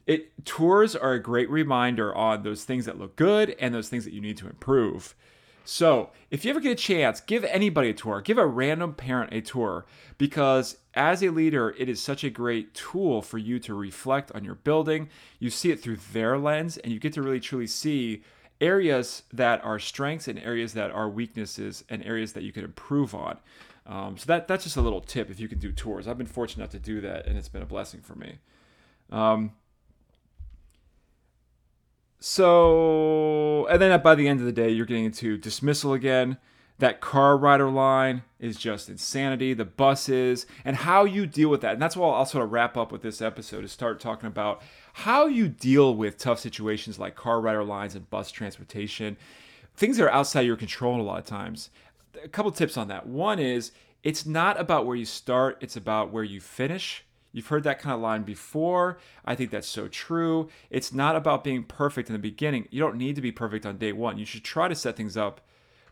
it 0.07 0.45
tours 0.45 0.95
are 0.95 1.12
a 1.12 1.23
great 1.23 1.49
reminder 1.49 2.14
on 2.14 2.43
those 2.43 2.64
things 2.64 2.85
that 2.85 2.99
look 2.99 3.17
good 3.17 3.57
and 3.59 3.75
those 3.75 3.88
things 3.88 4.05
that 4.05 4.12
you 4.12 4.21
need 4.21 4.37
to 4.38 4.47
improve. 4.47 5.14
So, 5.64 6.11
if 6.30 6.44
you 6.44 6.50
ever 6.50 6.61
get 6.61 6.73
a 6.73 6.75
chance, 6.75 7.21
give 7.21 7.42
anybody 7.44 7.90
a 7.90 7.94
tour. 7.94 8.21
Give 8.21 8.37
a 8.37 8.47
random 8.47 8.92
parent 8.92 9.33
a 9.33 9.40
tour 9.40 9.87
because 10.18 10.76
as 10.92 11.23
a 11.23 11.30
leader, 11.30 11.75
it 11.78 11.88
is 11.88 12.02
such 12.02 12.23
a 12.23 12.30
great 12.30 12.75
tool 12.75 13.23
for 13.23 13.38
you 13.38 13.59
to 13.61 13.75
reflect 13.75 14.30
on 14.33 14.44
your 14.44 14.56
building. 14.56 15.09
You 15.38 15.49
see 15.49 15.71
it 15.71 15.80
through 15.80 15.99
their 16.12 16.38
lens 16.38 16.76
and 16.76 16.92
you 16.92 17.00
get 17.00 17.14
to 17.14 17.23
really 17.23 17.40
truly 17.40 17.66
see 17.66 18.23
areas 18.61 19.23
that 19.33 19.64
are 19.64 19.78
strengths 19.78 20.28
and 20.28 20.38
areas 20.38 20.75
that 20.75 20.90
are 20.90 21.09
weaknesses 21.09 21.83
and 21.88 22.04
areas 22.04 22.35
that 22.35 22.42
you 22.42 22.52
could 22.52 22.64
improve 22.64 23.14
on. 23.14 23.38
Um, 23.87 24.16
so 24.16 24.26
that 24.26 24.47
that's 24.47 24.64
just 24.64 24.76
a 24.76 24.83
little 24.83 25.00
tip 25.00 25.30
if 25.30 25.40
you 25.40 25.49
can 25.49 25.59
do 25.59 25.73
tours. 25.73 26.06
I've 26.06 26.18
been 26.18 26.26
fortunate 26.26 26.62
enough 26.62 26.73
to 26.73 26.78
do 26.78 27.00
that 27.00 27.26
and 27.26 27.38
it's 27.38 27.49
been 27.49 27.62
a 27.62 27.66
blessing 27.66 28.00
for 28.00 28.14
me. 28.14 28.38
Um, 29.11 29.52
so, 32.26 33.66
and 33.66 33.83
then 33.83 34.00
by 34.00 34.14
the 34.14 34.28
end 34.28 34.40
of 34.40 34.47
the 34.47 34.52
day, 34.52 34.71
you're 34.71 34.87
getting 34.87 35.04
into 35.04 35.37
dismissal 35.37 35.93
again. 35.93 36.38
That 36.78 37.02
car 37.02 37.37
rider 37.37 37.69
line 37.69 38.23
is 38.40 38.57
just 38.57 38.88
insanity. 38.88 39.52
The 39.52 39.66
buses 39.66 40.47
and 40.64 40.75
how 40.75 41.04
you 41.04 41.26
deal 41.26 41.50
with 41.50 41.61
that. 41.61 41.75
And 41.75 41.83
that's 41.83 41.99
what 41.99 42.14
I'll 42.14 42.25
sort 42.25 42.43
of 42.43 42.50
wrap 42.50 42.78
up 42.78 42.90
with 42.90 43.02
this 43.02 43.21
episode 43.21 43.62
is 43.62 43.73
start 43.73 44.00
talking 44.00 44.26
about 44.26 44.62
how 44.95 45.26
you 45.26 45.49
deal 45.49 45.95
with 45.95 46.16
tough 46.16 46.38
situations 46.38 46.99
like 46.99 47.14
car 47.14 47.43
rider 47.43 47.62
lines 47.62 47.95
and 47.95 48.09
bus 48.09 48.31
transportation. 48.31 49.19
Things 49.76 49.99
that 49.99 50.04
are 50.04 50.11
outside 50.11 50.47
your 50.47 50.57
control 50.57 50.99
a 50.99 51.02
lot 51.02 51.19
of 51.19 51.26
times. 51.26 51.69
A 52.25 52.28
couple 52.28 52.50
tips 52.52 52.78
on 52.78 52.88
that. 52.88 53.07
One 53.07 53.38
is 53.38 53.71
it's 54.02 54.25
not 54.25 54.59
about 54.59 54.87
where 54.87 54.97
you 54.97 55.04
start, 55.04 55.59
it's 55.61 55.76
about 55.76 56.11
where 56.11 56.25
you 56.25 56.40
finish. 56.40 57.04
You've 57.35 57.49
heard 57.49 57.64
that 57.64 57.81
kind 57.81 57.93
of 57.93 58.00
line 58.00 58.23
before. 58.23 58.97
I 59.25 59.35
think 59.35 59.50
that's 59.50 59.67
so 59.67 59.88
true. 59.88 60.49
It's 60.71 60.93
not 60.93 61.17
about 61.17 61.43
being 61.43 61.64
perfect 61.64 62.09
in 62.09 62.12
the 62.12 62.21
beginning. 62.21 62.69
You 62.71 62.79
don't 62.79 62.97
need 62.97 63.17
to 63.17 63.21
be 63.21 63.33
perfect 63.33 63.67
on 63.67 63.76
day 63.76 63.93
one. 63.93 64.19
You 64.19 64.25
should 64.25 64.45
try 64.45 64.69
to 64.69 64.75
set 64.76 64.97
things 64.97 65.17
up. 65.17 65.41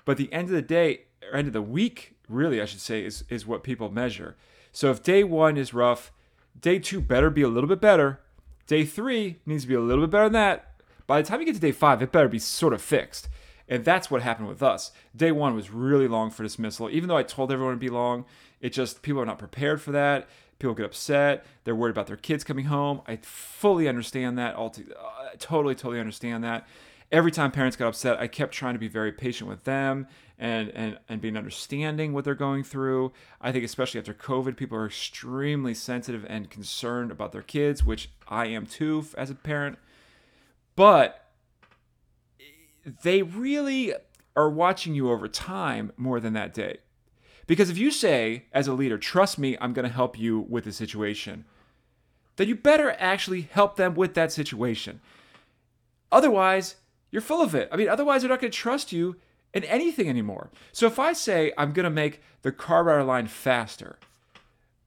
But 0.04 0.18
the 0.18 0.32
end 0.32 0.48
of 0.48 0.54
the 0.54 0.62
day, 0.62 1.00
or 1.20 1.36
end 1.36 1.48
of 1.48 1.52
the 1.52 1.60
week, 1.60 2.14
really, 2.28 2.62
I 2.62 2.64
should 2.64 2.80
say, 2.80 3.04
is, 3.04 3.24
is 3.28 3.44
what 3.44 3.64
people 3.64 3.90
measure. 3.90 4.36
So 4.70 4.92
if 4.92 5.02
day 5.02 5.24
one 5.24 5.56
is 5.56 5.74
rough, 5.74 6.12
day 6.60 6.78
two 6.78 7.00
better 7.00 7.28
be 7.28 7.42
a 7.42 7.48
little 7.48 7.68
bit 7.68 7.80
better. 7.80 8.20
Day 8.68 8.84
three 8.84 9.40
needs 9.44 9.64
to 9.64 9.68
be 9.68 9.74
a 9.74 9.80
little 9.80 10.04
bit 10.04 10.12
better 10.12 10.26
than 10.26 10.34
that. 10.34 10.80
By 11.08 11.20
the 11.20 11.26
time 11.26 11.40
you 11.40 11.46
get 11.46 11.56
to 11.56 11.60
day 11.60 11.72
five, 11.72 12.00
it 12.02 12.12
better 12.12 12.28
be 12.28 12.38
sort 12.38 12.72
of 12.72 12.80
fixed. 12.80 13.28
And 13.68 13.84
that's 13.84 14.10
what 14.10 14.22
happened 14.22 14.48
with 14.48 14.62
us. 14.62 14.92
Day 15.16 15.32
one 15.32 15.56
was 15.56 15.70
really 15.70 16.06
long 16.06 16.30
for 16.30 16.44
dismissal. 16.44 16.88
Even 16.88 17.08
though 17.08 17.16
I 17.16 17.24
told 17.24 17.50
everyone 17.50 17.74
to 17.74 17.80
be 17.80 17.88
long, 17.88 18.26
it 18.60 18.72
just, 18.72 19.02
people 19.02 19.20
are 19.20 19.26
not 19.26 19.38
prepared 19.38 19.80
for 19.82 19.90
that. 19.92 20.28
People 20.62 20.74
get 20.74 20.86
upset. 20.86 21.44
They're 21.64 21.74
worried 21.74 21.90
about 21.90 22.06
their 22.06 22.16
kids 22.16 22.44
coming 22.44 22.66
home. 22.66 23.00
I 23.08 23.16
fully 23.16 23.88
understand 23.88 24.38
that. 24.38 24.54
All 24.54 24.72
uh, 24.96 25.30
totally, 25.40 25.74
totally 25.74 25.98
understand 25.98 26.44
that. 26.44 26.68
Every 27.10 27.32
time 27.32 27.50
parents 27.50 27.76
got 27.76 27.88
upset, 27.88 28.20
I 28.20 28.28
kept 28.28 28.54
trying 28.54 28.74
to 28.74 28.78
be 28.78 28.86
very 28.86 29.10
patient 29.10 29.50
with 29.50 29.64
them 29.64 30.06
and, 30.38 30.68
and, 30.68 31.00
and 31.08 31.20
being 31.20 31.36
understanding 31.36 32.12
what 32.12 32.24
they're 32.24 32.36
going 32.36 32.62
through. 32.62 33.12
I 33.40 33.50
think, 33.50 33.64
especially 33.64 33.98
after 33.98 34.14
COVID, 34.14 34.56
people 34.56 34.78
are 34.78 34.86
extremely 34.86 35.74
sensitive 35.74 36.24
and 36.28 36.48
concerned 36.48 37.10
about 37.10 37.32
their 37.32 37.42
kids, 37.42 37.82
which 37.82 38.10
I 38.28 38.46
am 38.46 38.64
too 38.64 39.04
as 39.18 39.30
a 39.30 39.34
parent. 39.34 39.80
But 40.76 41.28
they 43.02 43.22
really 43.22 43.94
are 44.36 44.48
watching 44.48 44.94
you 44.94 45.10
over 45.10 45.26
time 45.26 45.90
more 45.96 46.20
than 46.20 46.34
that 46.34 46.54
day. 46.54 46.78
Because 47.46 47.70
if 47.70 47.78
you 47.78 47.90
say, 47.90 48.44
as 48.52 48.68
a 48.68 48.72
leader, 48.72 48.98
trust 48.98 49.38
me, 49.38 49.56
I'm 49.60 49.72
going 49.72 49.86
to 49.86 49.94
help 49.94 50.18
you 50.18 50.40
with 50.48 50.64
the 50.64 50.72
situation, 50.72 51.44
then 52.36 52.48
you 52.48 52.54
better 52.54 52.96
actually 52.98 53.42
help 53.42 53.76
them 53.76 53.94
with 53.94 54.14
that 54.14 54.32
situation. 54.32 55.00
Otherwise, 56.10 56.76
you're 57.10 57.22
full 57.22 57.42
of 57.42 57.54
it. 57.54 57.68
I 57.72 57.76
mean, 57.76 57.88
otherwise, 57.88 58.22
they're 58.22 58.30
not 58.30 58.40
going 58.40 58.50
to 58.50 58.58
trust 58.58 58.92
you 58.92 59.16
in 59.52 59.64
anything 59.64 60.08
anymore. 60.08 60.50
So 60.72 60.86
if 60.86 60.98
I 60.98 61.12
say, 61.12 61.52
I'm 61.58 61.72
going 61.72 61.84
to 61.84 61.90
make 61.90 62.22
the 62.42 62.52
car 62.52 62.84
rider 62.84 63.04
line 63.04 63.26
faster, 63.26 63.98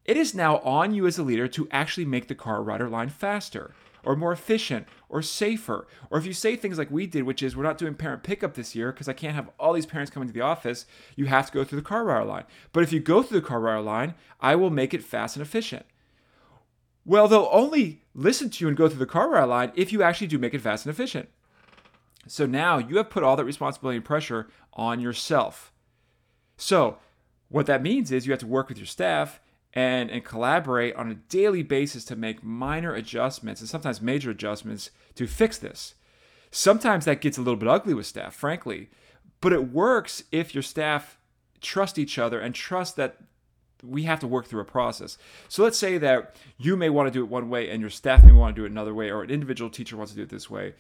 it 0.06 0.18
is 0.18 0.34
now 0.34 0.58
on 0.60 0.94
you 0.94 1.08
as 1.08 1.18
a 1.18 1.24
leader 1.24 1.48
to 1.50 1.68
actually 1.72 2.06
make 2.06 2.28
the 2.28 2.36
car 2.36 2.64
rider 2.64 2.90
line 2.90 3.10
faster 3.10 3.74
or 4.06 4.16
more 4.16 4.32
efficient 4.32 4.88
or 5.10 5.22
safer. 5.22 5.88
Or 6.10 6.18
if 6.18 6.26
you 6.26 6.34
say 6.34 6.56
things 6.56 6.78
like 6.78 6.92
we 6.92 7.08
did, 7.08 7.24
which 7.24 7.44
is 7.44 7.56
we're 7.56 7.64
not 7.64 7.78
doing 7.78 7.96
parent 7.96 8.24
pickup 8.24 8.54
this 8.54 8.76
year 8.76 8.92
because 8.92 9.10
I 9.10 9.14
can't 9.14 9.36
have 9.36 9.50
all 9.60 9.74
these 9.74 9.86
parents 9.86 10.12
coming 10.12 10.28
to 10.28 10.34
the 10.34 10.42
office, 10.42 10.86
you 11.16 11.26
have 11.26 11.48
to 11.48 11.54
go 11.54 11.64
through 11.64 11.80
the 11.80 11.88
car 11.88 12.06
rider 12.06 12.26
line. 12.26 12.46
But 12.72 12.84
if 12.84 12.94
you 12.94 13.00
go 13.00 13.24
through 13.24 13.42
the 13.42 13.48
car 13.48 13.60
rider 13.60 13.82
line, 13.82 14.14
I 14.40 14.56
will 14.56 14.70
make 14.70 14.94
it 14.94 15.04
fast 15.04 15.36
and 15.36 15.46
efficient. 15.46 15.86
Well, 17.04 17.28
they'll 17.28 17.50
only 17.52 18.02
listen 18.14 18.50
to 18.50 18.64
you 18.64 18.68
and 18.68 18.78
go 18.78 18.88
through 18.88 19.00
the 19.00 19.06
car 19.06 19.30
rider 19.30 19.48
line 19.48 19.72
if 19.76 19.92
you 19.92 20.02
actually 20.02 20.28
do 20.28 20.40
make 20.40 20.54
it 20.54 20.62
fast 20.62 20.86
and 20.86 20.94
efficient. 20.94 21.30
So 22.28 22.46
now 22.46 22.78
you 22.78 22.98
have 22.98 23.10
put 23.10 23.24
all 23.24 23.36
that 23.36 23.46
responsibility 23.46 23.98
and 23.98 24.06
pressure 24.06 24.48
on 24.74 25.00
yourself. 25.00 25.72
So, 26.58 26.98
what 27.50 27.68
that 27.68 27.84
means 27.84 28.12
is 28.12 28.26
you 28.26 28.32
have 28.32 28.40
to 28.40 28.48
work 28.48 28.70
with 28.70 28.78
your 28.78 28.88
staff 28.88 29.40
and, 29.76 30.10
and 30.10 30.24
collaborate 30.24 30.96
on 30.96 31.12
a 31.12 31.16
daily 31.16 31.62
basis 31.62 32.06
to 32.06 32.16
make 32.16 32.44
minor 32.44 32.96
adjustments 32.96 33.60
and 33.60 33.70
sometimes 33.70 34.02
major 34.02 34.32
adjustments 34.32 34.90
to 35.16 35.28
fix 35.28 35.58
this. 35.58 35.96
Sometimes 36.50 37.04
that 37.06 37.20
gets 37.20 37.38
a 37.38 37.42
little 37.42 37.58
bit 37.58 37.68
ugly 37.68 37.94
with 37.94 38.06
staff, 38.06 38.34
frankly, 38.34 38.90
but 39.42 39.52
it 39.52 39.72
works 39.72 40.24
if 40.32 40.56
your 40.56 40.64
staff 40.64 41.18
trust 41.60 42.00
each 42.00 42.18
other 42.18 42.40
and 42.40 42.56
trust 42.56 42.96
that 42.96 43.18
we 43.84 44.04
have 44.04 44.22
to 44.22 44.28
work 44.28 44.46
through 44.48 44.62
a 44.62 44.66
process. 44.66 45.18
So 45.50 45.62
let's 45.62 45.78
say 45.78 45.98
that 45.98 46.36
you 46.58 46.78
may 46.78 46.90
want 46.90 47.08
to 47.08 47.12
do 47.12 47.24
it 47.24 47.30
one 47.30 47.50
way 47.50 47.70
and 47.70 47.82
your 47.82 47.90
staff 47.90 48.24
may 48.24 48.32
want 48.32 48.56
to 48.56 48.62
do 48.62 48.66
it 48.66 48.72
another 48.72 48.94
way, 48.94 49.12
or 49.12 49.24
an 49.24 49.30
individual 49.30 49.70
teacher 49.70 49.98
wants 49.98 50.14
to 50.14 50.18
do 50.18 50.24
it 50.24 50.30
this 50.30 50.50
way 50.50 50.74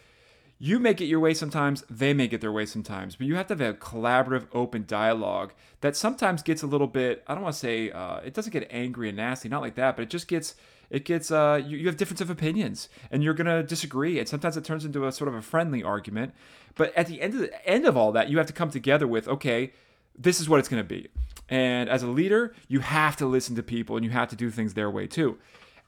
you 0.57 0.79
make 0.79 1.01
it 1.01 1.05
your 1.05 1.19
way 1.19 1.33
sometimes, 1.33 1.83
they 1.89 2.13
make 2.13 2.31
it 2.31 2.39
their 2.39 2.51
way 2.51 2.65
sometimes, 2.65 3.15
but 3.17 3.27
you 3.27 3.35
have 3.35 3.47
to 3.47 3.53
have 3.53 3.61
a 3.61 3.73
collaborative, 3.73 4.47
open 4.53 4.85
dialogue 4.87 5.53
that 5.81 5.95
sometimes 5.95 6.41
gets 6.41 6.63
a 6.63 6.67
little 6.67 6.87
bit, 6.87 7.23
I 7.27 7.33
don't 7.33 7.43
want 7.43 7.53
to 7.53 7.59
say, 7.59 7.91
uh, 7.91 8.17
it 8.17 8.33
doesn't 8.33 8.53
get 8.53 8.67
angry 8.71 9.09
and 9.09 9.17
nasty, 9.17 9.49
not 9.49 9.61
like 9.61 9.75
that, 9.75 9.97
but 9.97 10.03
it 10.03 10.09
just 10.09 10.27
gets, 10.27 10.55
it 10.89 11.03
gets, 11.03 11.29
uh, 11.29 11.61
you, 11.65 11.77
you 11.77 11.87
have 11.87 11.97
difference 11.97 12.21
of 12.21 12.29
opinions 12.29 12.87
and 13.11 13.21
you're 13.23 13.33
going 13.33 13.47
to 13.47 13.63
disagree. 13.63 14.17
And 14.17 14.29
sometimes 14.29 14.55
it 14.55 14.63
turns 14.63 14.85
into 14.85 15.05
a 15.05 15.11
sort 15.11 15.27
of 15.27 15.35
a 15.35 15.41
friendly 15.41 15.83
argument. 15.83 16.33
But 16.75 16.95
at 16.95 17.07
the 17.07 17.21
end 17.21 17.33
of 17.33 17.41
the 17.41 17.67
end 17.67 17.85
of 17.85 17.97
all 17.97 18.11
that, 18.13 18.29
you 18.29 18.37
have 18.37 18.47
to 18.47 18.53
come 18.53 18.69
together 18.69 19.07
with, 19.07 19.27
okay, 19.27 19.73
this 20.17 20.39
is 20.39 20.47
what 20.47 20.59
it's 20.59 20.69
going 20.69 20.81
to 20.81 20.87
be. 20.87 21.09
And 21.49 21.89
as 21.89 22.01
a 22.01 22.07
leader, 22.07 22.55
you 22.67 22.79
have 22.79 23.17
to 23.17 23.25
listen 23.25 23.55
to 23.55 23.63
people 23.63 23.97
and 23.97 24.05
you 24.05 24.11
have 24.11 24.29
to 24.29 24.35
do 24.35 24.49
things 24.49 24.73
their 24.73 24.89
way 24.89 25.05
too. 25.05 25.37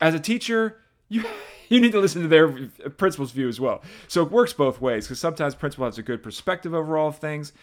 As 0.01 0.13
a 0.13 0.19
teacher, 0.19 0.82
you 1.10 1.23
you 1.69 1.80
need 1.80 1.91
to 1.91 1.99
listen 1.99 2.21
to 2.21 2.27
their 2.27 2.49
principal's 2.97 3.32
view 3.32 3.47
as 3.47 3.60
well. 3.60 3.82
So 4.08 4.23
it 4.23 4.32
works 4.32 4.53
both 4.53 4.82
ways 4.82 5.06
because 5.06 5.19
sometimes 5.19 5.56
principal 5.56 5.86
has 5.86 5.97
a 5.97 6.03
good 6.03 6.23
perspective 6.23 6.73
over 6.73 6.97
all 6.97 7.12
things. 7.12 7.53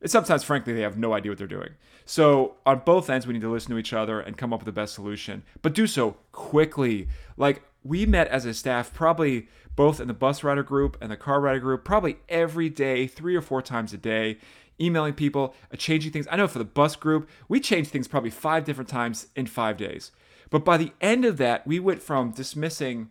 And 0.00 0.10
sometimes, 0.10 0.42
frankly, 0.42 0.72
they 0.72 0.80
have 0.80 0.98
no 0.98 1.12
idea 1.12 1.30
what 1.30 1.38
they're 1.38 1.46
doing. 1.46 1.70
So 2.04 2.56
on 2.66 2.82
both 2.84 3.08
ends, 3.08 3.26
we 3.26 3.32
need 3.32 3.42
to 3.42 3.52
listen 3.52 3.70
to 3.70 3.78
each 3.78 3.92
other 3.92 4.20
and 4.20 4.36
come 4.36 4.52
up 4.52 4.60
with 4.60 4.66
the 4.66 4.72
best 4.72 4.94
solution, 4.94 5.44
but 5.62 5.74
do 5.74 5.86
so 5.86 6.16
quickly. 6.32 7.08
Like 7.36 7.62
we 7.84 8.06
met 8.06 8.28
as 8.28 8.44
a 8.44 8.54
staff 8.54 8.92
probably 8.92 9.48
both 9.76 10.00
in 10.00 10.08
the 10.08 10.14
bus 10.14 10.44
rider 10.44 10.62
group 10.62 10.96
and 11.00 11.10
the 11.10 11.16
car 11.16 11.40
rider 11.40 11.60
group, 11.60 11.84
probably 11.84 12.18
every 12.28 12.68
day, 12.68 13.06
three 13.06 13.34
or 13.34 13.40
four 13.40 13.62
times 13.62 13.92
a 13.92 13.96
day, 13.96 14.38
emailing 14.80 15.14
people, 15.14 15.54
uh, 15.72 15.76
changing 15.76 16.12
things. 16.12 16.26
I 16.30 16.36
know 16.36 16.48
for 16.48 16.58
the 16.58 16.64
bus 16.64 16.96
group, 16.96 17.28
we 17.48 17.60
changed 17.60 17.90
things 17.90 18.08
probably 18.08 18.30
five 18.30 18.64
different 18.64 18.90
times 18.90 19.28
in 19.36 19.46
five 19.46 19.76
days. 19.76 20.10
But 20.50 20.64
by 20.64 20.76
the 20.76 20.92
end 21.00 21.24
of 21.24 21.38
that, 21.38 21.66
we 21.66 21.78
went 21.78 22.02
from 22.02 22.32
dismissing, 22.32 23.08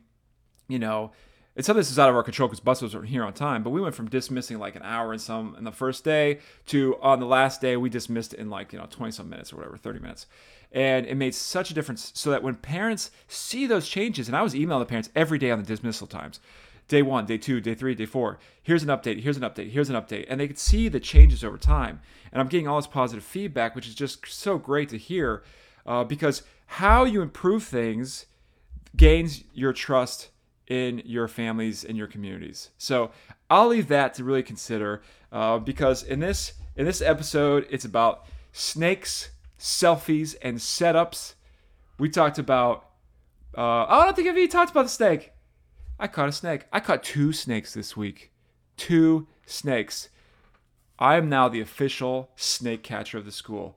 you 0.71 0.79
know, 0.79 1.11
and 1.55 1.65
some 1.65 1.75
of 1.75 1.81
this 1.81 1.91
is 1.91 1.99
out 1.99 2.09
of 2.09 2.15
our 2.15 2.23
control 2.23 2.47
because 2.47 2.61
buses 2.61 2.95
weren't 2.95 3.09
here 3.09 3.23
on 3.23 3.33
time, 3.33 3.61
but 3.61 3.71
we 3.71 3.81
went 3.81 3.93
from 3.93 4.09
dismissing 4.09 4.57
like 4.57 4.75
an 4.75 4.83
hour 4.83 5.11
and 5.11 5.21
some 5.21 5.55
in 5.57 5.65
the 5.65 5.71
first 5.71 6.05
day 6.05 6.39
to 6.67 6.97
on 7.01 7.19
the 7.19 7.25
last 7.25 7.59
day 7.59 7.75
we 7.75 7.89
dismissed 7.89 8.33
in 8.33 8.49
like 8.49 8.71
you 8.71 8.79
know 8.79 8.87
20 8.89 9.11
some 9.11 9.29
minutes 9.29 9.51
or 9.51 9.57
whatever 9.57 9.77
30 9.77 9.99
minutes. 9.99 10.27
And 10.71 11.05
it 11.05 11.15
made 11.15 11.35
such 11.35 11.69
a 11.69 11.73
difference 11.73 12.13
so 12.15 12.31
that 12.31 12.41
when 12.41 12.55
parents 12.55 13.11
see 13.27 13.67
those 13.67 13.89
changes 13.89 14.29
and 14.29 14.37
i 14.37 14.41
was 14.41 14.55
emailing 14.55 14.79
the 14.79 14.85
parents 14.85 15.09
every 15.13 15.37
day 15.37 15.51
on 15.51 15.59
the 15.59 15.65
dismissal 15.65 16.07
times. 16.07 16.39
Day 16.87 17.01
one 17.01 17.25
day 17.25 17.37
two 17.37 17.59
day 17.59 17.75
three 17.75 17.95
day 17.95 18.05
four 18.05 18.39
here's 18.63 18.83
an 18.83 18.89
update 18.89 19.21
here's 19.21 19.37
an 19.37 19.43
update 19.43 19.71
here's 19.71 19.89
an 19.89 19.95
update 19.97 20.25
and 20.29 20.39
they 20.39 20.47
could 20.47 20.57
see 20.59 20.87
the 20.87 21.01
changes 21.01 21.43
over 21.43 21.57
time. 21.57 21.99
And 22.31 22.39
i'm 22.39 22.47
getting 22.47 22.69
all 22.69 22.77
this 22.77 22.87
positive 22.87 23.25
feedback 23.25 23.75
which 23.75 23.87
is 23.89 23.95
just 23.95 24.25
so 24.25 24.57
great 24.57 24.87
to 24.89 24.97
hear 24.97 25.43
uh, 25.85 26.05
because 26.05 26.43
how 26.65 27.03
you 27.03 27.21
improve 27.21 27.63
things 27.63 28.25
gains 28.95 29.43
your 29.53 29.73
trust 29.73 30.29
in 30.71 31.01
your 31.03 31.27
families 31.27 31.83
and 31.83 31.97
your 31.97 32.07
communities. 32.07 32.69
So 32.77 33.11
I'll 33.49 33.67
leave 33.67 33.89
that 33.89 34.13
to 34.13 34.23
really 34.23 34.41
consider 34.41 35.01
uh, 35.29 35.59
because 35.59 36.01
in 36.01 36.21
this 36.21 36.53
in 36.77 36.85
this 36.85 37.01
episode 37.01 37.67
it's 37.69 37.83
about 37.83 38.25
snakes, 38.53 39.31
selfies, 39.59 40.33
and 40.41 40.59
setups. 40.59 41.33
We 41.99 42.07
talked 42.07 42.39
about. 42.39 42.85
Uh, 43.55 43.83
I 43.83 44.05
don't 44.05 44.15
think 44.15 44.29
I've 44.29 44.37
even 44.37 44.49
talked 44.49 44.71
about 44.71 44.83
the 44.83 44.89
snake. 44.89 45.33
I 45.99 46.07
caught 46.07 46.29
a 46.29 46.31
snake. 46.31 46.61
I 46.71 46.79
caught 46.79 47.03
two 47.03 47.33
snakes 47.33 47.73
this 47.73 47.97
week. 47.97 48.31
Two 48.77 49.27
snakes. 49.45 50.07
I 50.97 51.17
am 51.17 51.27
now 51.27 51.49
the 51.49 51.59
official 51.59 52.31
snake 52.37 52.81
catcher 52.81 53.17
of 53.17 53.25
the 53.25 53.31
school. 53.33 53.75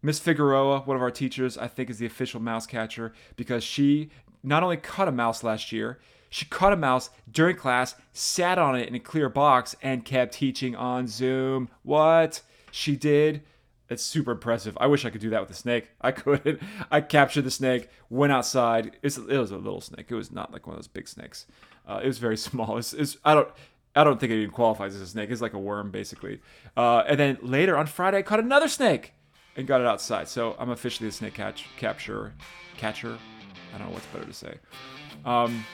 Miss 0.00 0.20
Figueroa, 0.20 0.82
one 0.82 0.96
of 0.96 1.02
our 1.02 1.10
teachers, 1.10 1.58
I 1.58 1.66
think 1.66 1.90
is 1.90 1.98
the 1.98 2.06
official 2.06 2.38
mouse 2.38 2.66
catcher 2.66 3.12
because 3.34 3.64
she 3.64 4.10
not 4.44 4.62
only 4.62 4.76
caught 4.76 5.08
a 5.08 5.12
mouse 5.12 5.42
last 5.42 5.72
year, 5.72 5.98
she 6.36 6.44
caught 6.44 6.74
a 6.74 6.76
mouse 6.76 7.08
during 7.30 7.56
class, 7.56 7.94
sat 8.12 8.58
on 8.58 8.76
it 8.76 8.86
in 8.86 8.94
a 8.94 9.00
clear 9.00 9.30
box, 9.30 9.74
and 9.80 10.04
kept 10.04 10.34
teaching 10.34 10.76
on 10.76 11.08
Zoom. 11.08 11.70
What? 11.82 12.42
She 12.70 12.94
did. 12.94 13.42
It's 13.88 14.02
super 14.02 14.32
impressive. 14.32 14.76
I 14.78 14.86
wish 14.86 15.06
I 15.06 15.10
could 15.10 15.22
do 15.22 15.30
that 15.30 15.40
with 15.40 15.48
a 15.48 15.54
snake. 15.54 15.88
I 16.02 16.12
couldn't. 16.12 16.60
I 16.90 17.00
captured 17.00 17.44
the 17.44 17.50
snake, 17.50 17.88
went 18.10 18.34
outside. 18.34 18.88
It 19.00 19.02
was, 19.02 19.16
it 19.16 19.38
was 19.38 19.50
a 19.50 19.56
little 19.56 19.80
snake. 19.80 20.08
It 20.10 20.14
was 20.14 20.30
not 20.30 20.52
like 20.52 20.66
one 20.66 20.74
of 20.76 20.78
those 20.78 20.88
big 20.88 21.08
snakes. 21.08 21.46
Uh, 21.88 22.00
it 22.04 22.06
was 22.06 22.18
very 22.18 22.36
small. 22.48 22.76
It's, 22.76 22.92
it's, 22.92 23.16
I 23.24 23.32
don't. 23.32 23.48
I 23.94 24.04
don't 24.04 24.20
think 24.20 24.30
it 24.30 24.36
even 24.36 24.50
qualifies 24.50 24.94
as 24.94 25.00
a 25.00 25.06
snake. 25.06 25.30
It's 25.30 25.40
like 25.40 25.54
a 25.54 25.58
worm, 25.58 25.90
basically. 25.90 26.42
Uh, 26.76 27.04
and 27.08 27.18
then 27.18 27.38
later 27.40 27.78
on 27.78 27.86
Friday, 27.86 28.18
I 28.18 28.22
caught 28.22 28.40
another 28.40 28.68
snake 28.68 29.14
and 29.56 29.66
got 29.66 29.80
it 29.80 29.86
outside. 29.86 30.28
So 30.28 30.54
I'm 30.58 30.68
officially 30.68 31.08
a 31.08 31.12
snake 31.12 31.32
catch 31.32 31.64
capture 31.78 32.34
catcher. 32.76 33.16
I 33.74 33.78
don't 33.78 33.86
know 33.86 33.94
what's 33.94 34.04
better 34.08 34.26
to 34.26 34.34
say. 34.34 34.58
Um, 35.24 35.64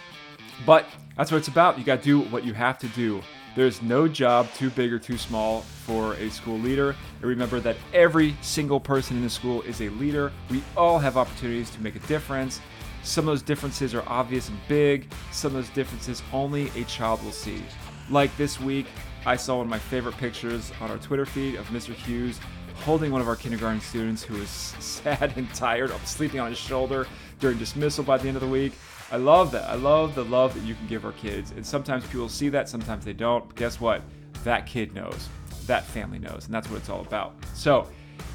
but 0.66 0.86
that's 1.16 1.30
what 1.30 1.38
it's 1.38 1.48
about. 1.48 1.78
You 1.78 1.84
got 1.84 1.98
to 2.00 2.04
do 2.04 2.20
what 2.20 2.44
you 2.44 2.54
have 2.54 2.78
to 2.80 2.88
do. 2.88 3.22
There's 3.54 3.82
no 3.82 4.08
job 4.08 4.48
too 4.54 4.70
big 4.70 4.92
or 4.92 4.98
too 4.98 5.18
small 5.18 5.60
for 5.60 6.14
a 6.14 6.30
school 6.30 6.58
leader. 6.58 6.96
And 7.16 7.24
remember 7.24 7.60
that 7.60 7.76
every 7.92 8.34
single 8.40 8.80
person 8.80 9.16
in 9.18 9.22
the 9.22 9.30
school 9.30 9.60
is 9.62 9.82
a 9.82 9.90
leader. 9.90 10.32
We 10.48 10.62
all 10.76 10.98
have 10.98 11.16
opportunities 11.16 11.70
to 11.70 11.82
make 11.82 11.94
a 11.94 12.00
difference. 12.00 12.60
Some 13.02 13.28
of 13.28 13.32
those 13.32 13.42
differences 13.42 13.94
are 13.94 14.04
obvious 14.06 14.48
and 14.48 14.58
big, 14.68 15.12
some 15.32 15.48
of 15.48 15.54
those 15.54 15.74
differences 15.74 16.22
only 16.32 16.70
a 16.76 16.84
child 16.84 17.22
will 17.24 17.32
see. 17.32 17.62
Like 18.10 18.34
this 18.36 18.60
week, 18.60 18.86
I 19.26 19.36
saw 19.36 19.56
one 19.56 19.66
of 19.66 19.70
my 19.70 19.78
favorite 19.78 20.16
pictures 20.16 20.72
on 20.80 20.90
our 20.90 20.98
Twitter 20.98 21.26
feed 21.26 21.56
of 21.56 21.66
Mr. 21.68 21.92
Hughes 21.92 22.40
holding 22.84 23.12
one 23.12 23.20
of 23.20 23.28
our 23.28 23.36
kindergarten 23.36 23.80
students 23.80 24.22
who 24.22 24.38
was 24.38 24.48
sad 24.80 25.34
and 25.36 25.52
tired 25.54 25.90
of 25.90 26.06
sleeping 26.06 26.40
on 26.40 26.48
his 26.48 26.58
shoulder 26.58 27.06
during 27.38 27.58
dismissal 27.58 28.02
by 28.02 28.18
the 28.18 28.28
end 28.28 28.36
of 28.36 28.40
the 28.40 28.48
week. 28.48 28.72
I 29.12 29.16
love 29.16 29.52
that. 29.52 29.68
I 29.68 29.74
love 29.74 30.14
the 30.14 30.24
love 30.24 30.54
that 30.54 30.62
you 30.62 30.74
can 30.74 30.86
give 30.86 31.04
our 31.04 31.12
kids. 31.12 31.50
And 31.50 31.64
sometimes 31.64 32.06
people 32.06 32.30
see 32.30 32.48
that, 32.48 32.66
sometimes 32.66 33.04
they 33.04 33.12
don't. 33.12 33.46
But 33.46 33.56
guess 33.56 33.78
what? 33.78 34.00
That 34.42 34.66
kid 34.66 34.94
knows. 34.94 35.28
That 35.66 35.84
family 35.84 36.18
knows. 36.18 36.46
And 36.46 36.54
that's 36.54 36.70
what 36.70 36.78
it's 36.78 36.88
all 36.88 37.02
about. 37.02 37.34
So 37.52 37.86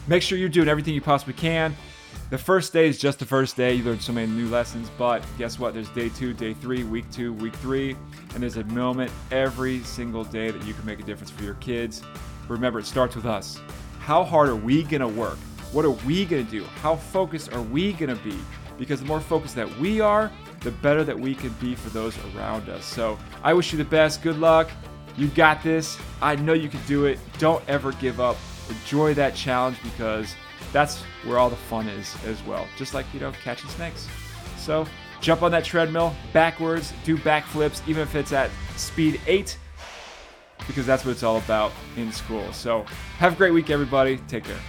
make 0.07 0.21
sure 0.21 0.37
you're 0.37 0.49
doing 0.49 0.69
everything 0.69 0.93
you 0.93 1.01
possibly 1.01 1.33
can. 1.33 1.75
The 2.29 2.37
first 2.37 2.73
day 2.73 2.87
is 2.87 2.99
just 2.99 3.17
the 3.17 3.25
first 3.25 3.57
day. 3.57 3.73
You 3.73 3.85
learn 3.85 3.99
so 3.99 4.13
many 4.13 4.31
new 4.31 4.49
lessons, 4.49 4.91
but 4.99 5.23
guess 5.39 5.57
what? 5.57 5.73
There's 5.73 5.89
day 5.89 6.09
two, 6.09 6.33
day 6.33 6.53
three, 6.53 6.83
week 6.83 7.09
two, 7.09 7.33
week 7.33 7.55
three, 7.55 7.95
and 8.35 8.43
there's 8.43 8.57
a 8.57 8.63
moment 8.65 9.11
every 9.31 9.79
single 9.79 10.25
day 10.25 10.51
that 10.51 10.63
you 10.63 10.75
can 10.75 10.85
make 10.85 10.99
a 10.99 11.03
difference 11.03 11.31
for 11.31 11.43
your 11.43 11.55
kids. 11.55 12.03
Remember, 12.49 12.79
it 12.79 12.85
starts 12.85 13.15
with 13.15 13.25
us. 13.25 13.59
How 13.99 14.23
hard 14.23 14.49
are 14.49 14.55
we 14.55 14.83
gonna 14.83 15.07
work? 15.07 15.37
What 15.71 15.85
are 15.85 15.91
we 15.91 16.25
gonna 16.25 16.43
do? 16.43 16.65
How 16.81 16.97
focused 16.97 17.51
are 17.53 17.61
we 17.61 17.93
gonna 17.93 18.15
be? 18.15 18.37
Because 18.77 18.99
the 18.99 19.05
more 19.05 19.21
focused 19.21 19.55
that 19.55 19.79
we 19.79 20.01
are, 20.01 20.31
the 20.61 20.71
better 20.71 21.03
that 21.03 21.17
we 21.17 21.35
can 21.35 21.49
be 21.61 21.75
for 21.75 21.89
those 21.89 22.17
around 22.35 22.69
us. 22.69 22.85
So 22.85 23.17
I 23.43 23.53
wish 23.53 23.71
you 23.71 23.77
the 23.77 23.85
best. 23.85 24.21
Good 24.21 24.37
luck. 24.39 24.69
You 25.17 25.27
got 25.29 25.63
this. 25.63 25.97
I 26.21 26.35
know 26.35 26.53
you 26.53 26.69
can 26.69 26.81
do 26.87 27.05
it. 27.05 27.19
Don't 27.39 27.63
ever 27.67 27.91
give 27.93 28.19
up. 28.19 28.37
Enjoy 28.69 29.13
that 29.15 29.35
challenge 29.35 29.77
because 29.81 30.35
that's 30.71 31.01
where 31.23 31.39
all 31.39 31.49
the 31.49 31.55
fun 31.55 31.87
is 31.87 32.15
as 32.25 32.41
well. 32.43 32.67
Just 32.77 32.93
like, 32.93 33.05
you 33.13 33.19
know, 33.19 33.31
catching 33.43 33.69
snakes. 33.69 34.07
So 34.57 34.85
jump 35.21 35.41
on 35.41 35.51
that 35.51 35.63
treadmill 35.63 36.13
backwards, 36.33 36.93
do 37.03 37.17
backflips, 37.17 37.81
even 37.87 38.03
if 38.03 38.15
it's 38.15 38.33
at 38.33 38.51
speed 38.75 39.19
eight, 39.25 39.57
because 40.67 40.85
that's 40.85 41.05
what 41.05 41.11
it's 41.11 41.23
all 41.23 41.37
about 41.37 41.71
in 41.95 42.11
school. 42.11 42.51
So 42.51 42.85
have 43.17 43.33
a 43.33 43.35
great 43.35 43.51
week, 43.51 43.69
everybody. 43.69 44.17
Take 44.27 44.43
care. 44.43 44.59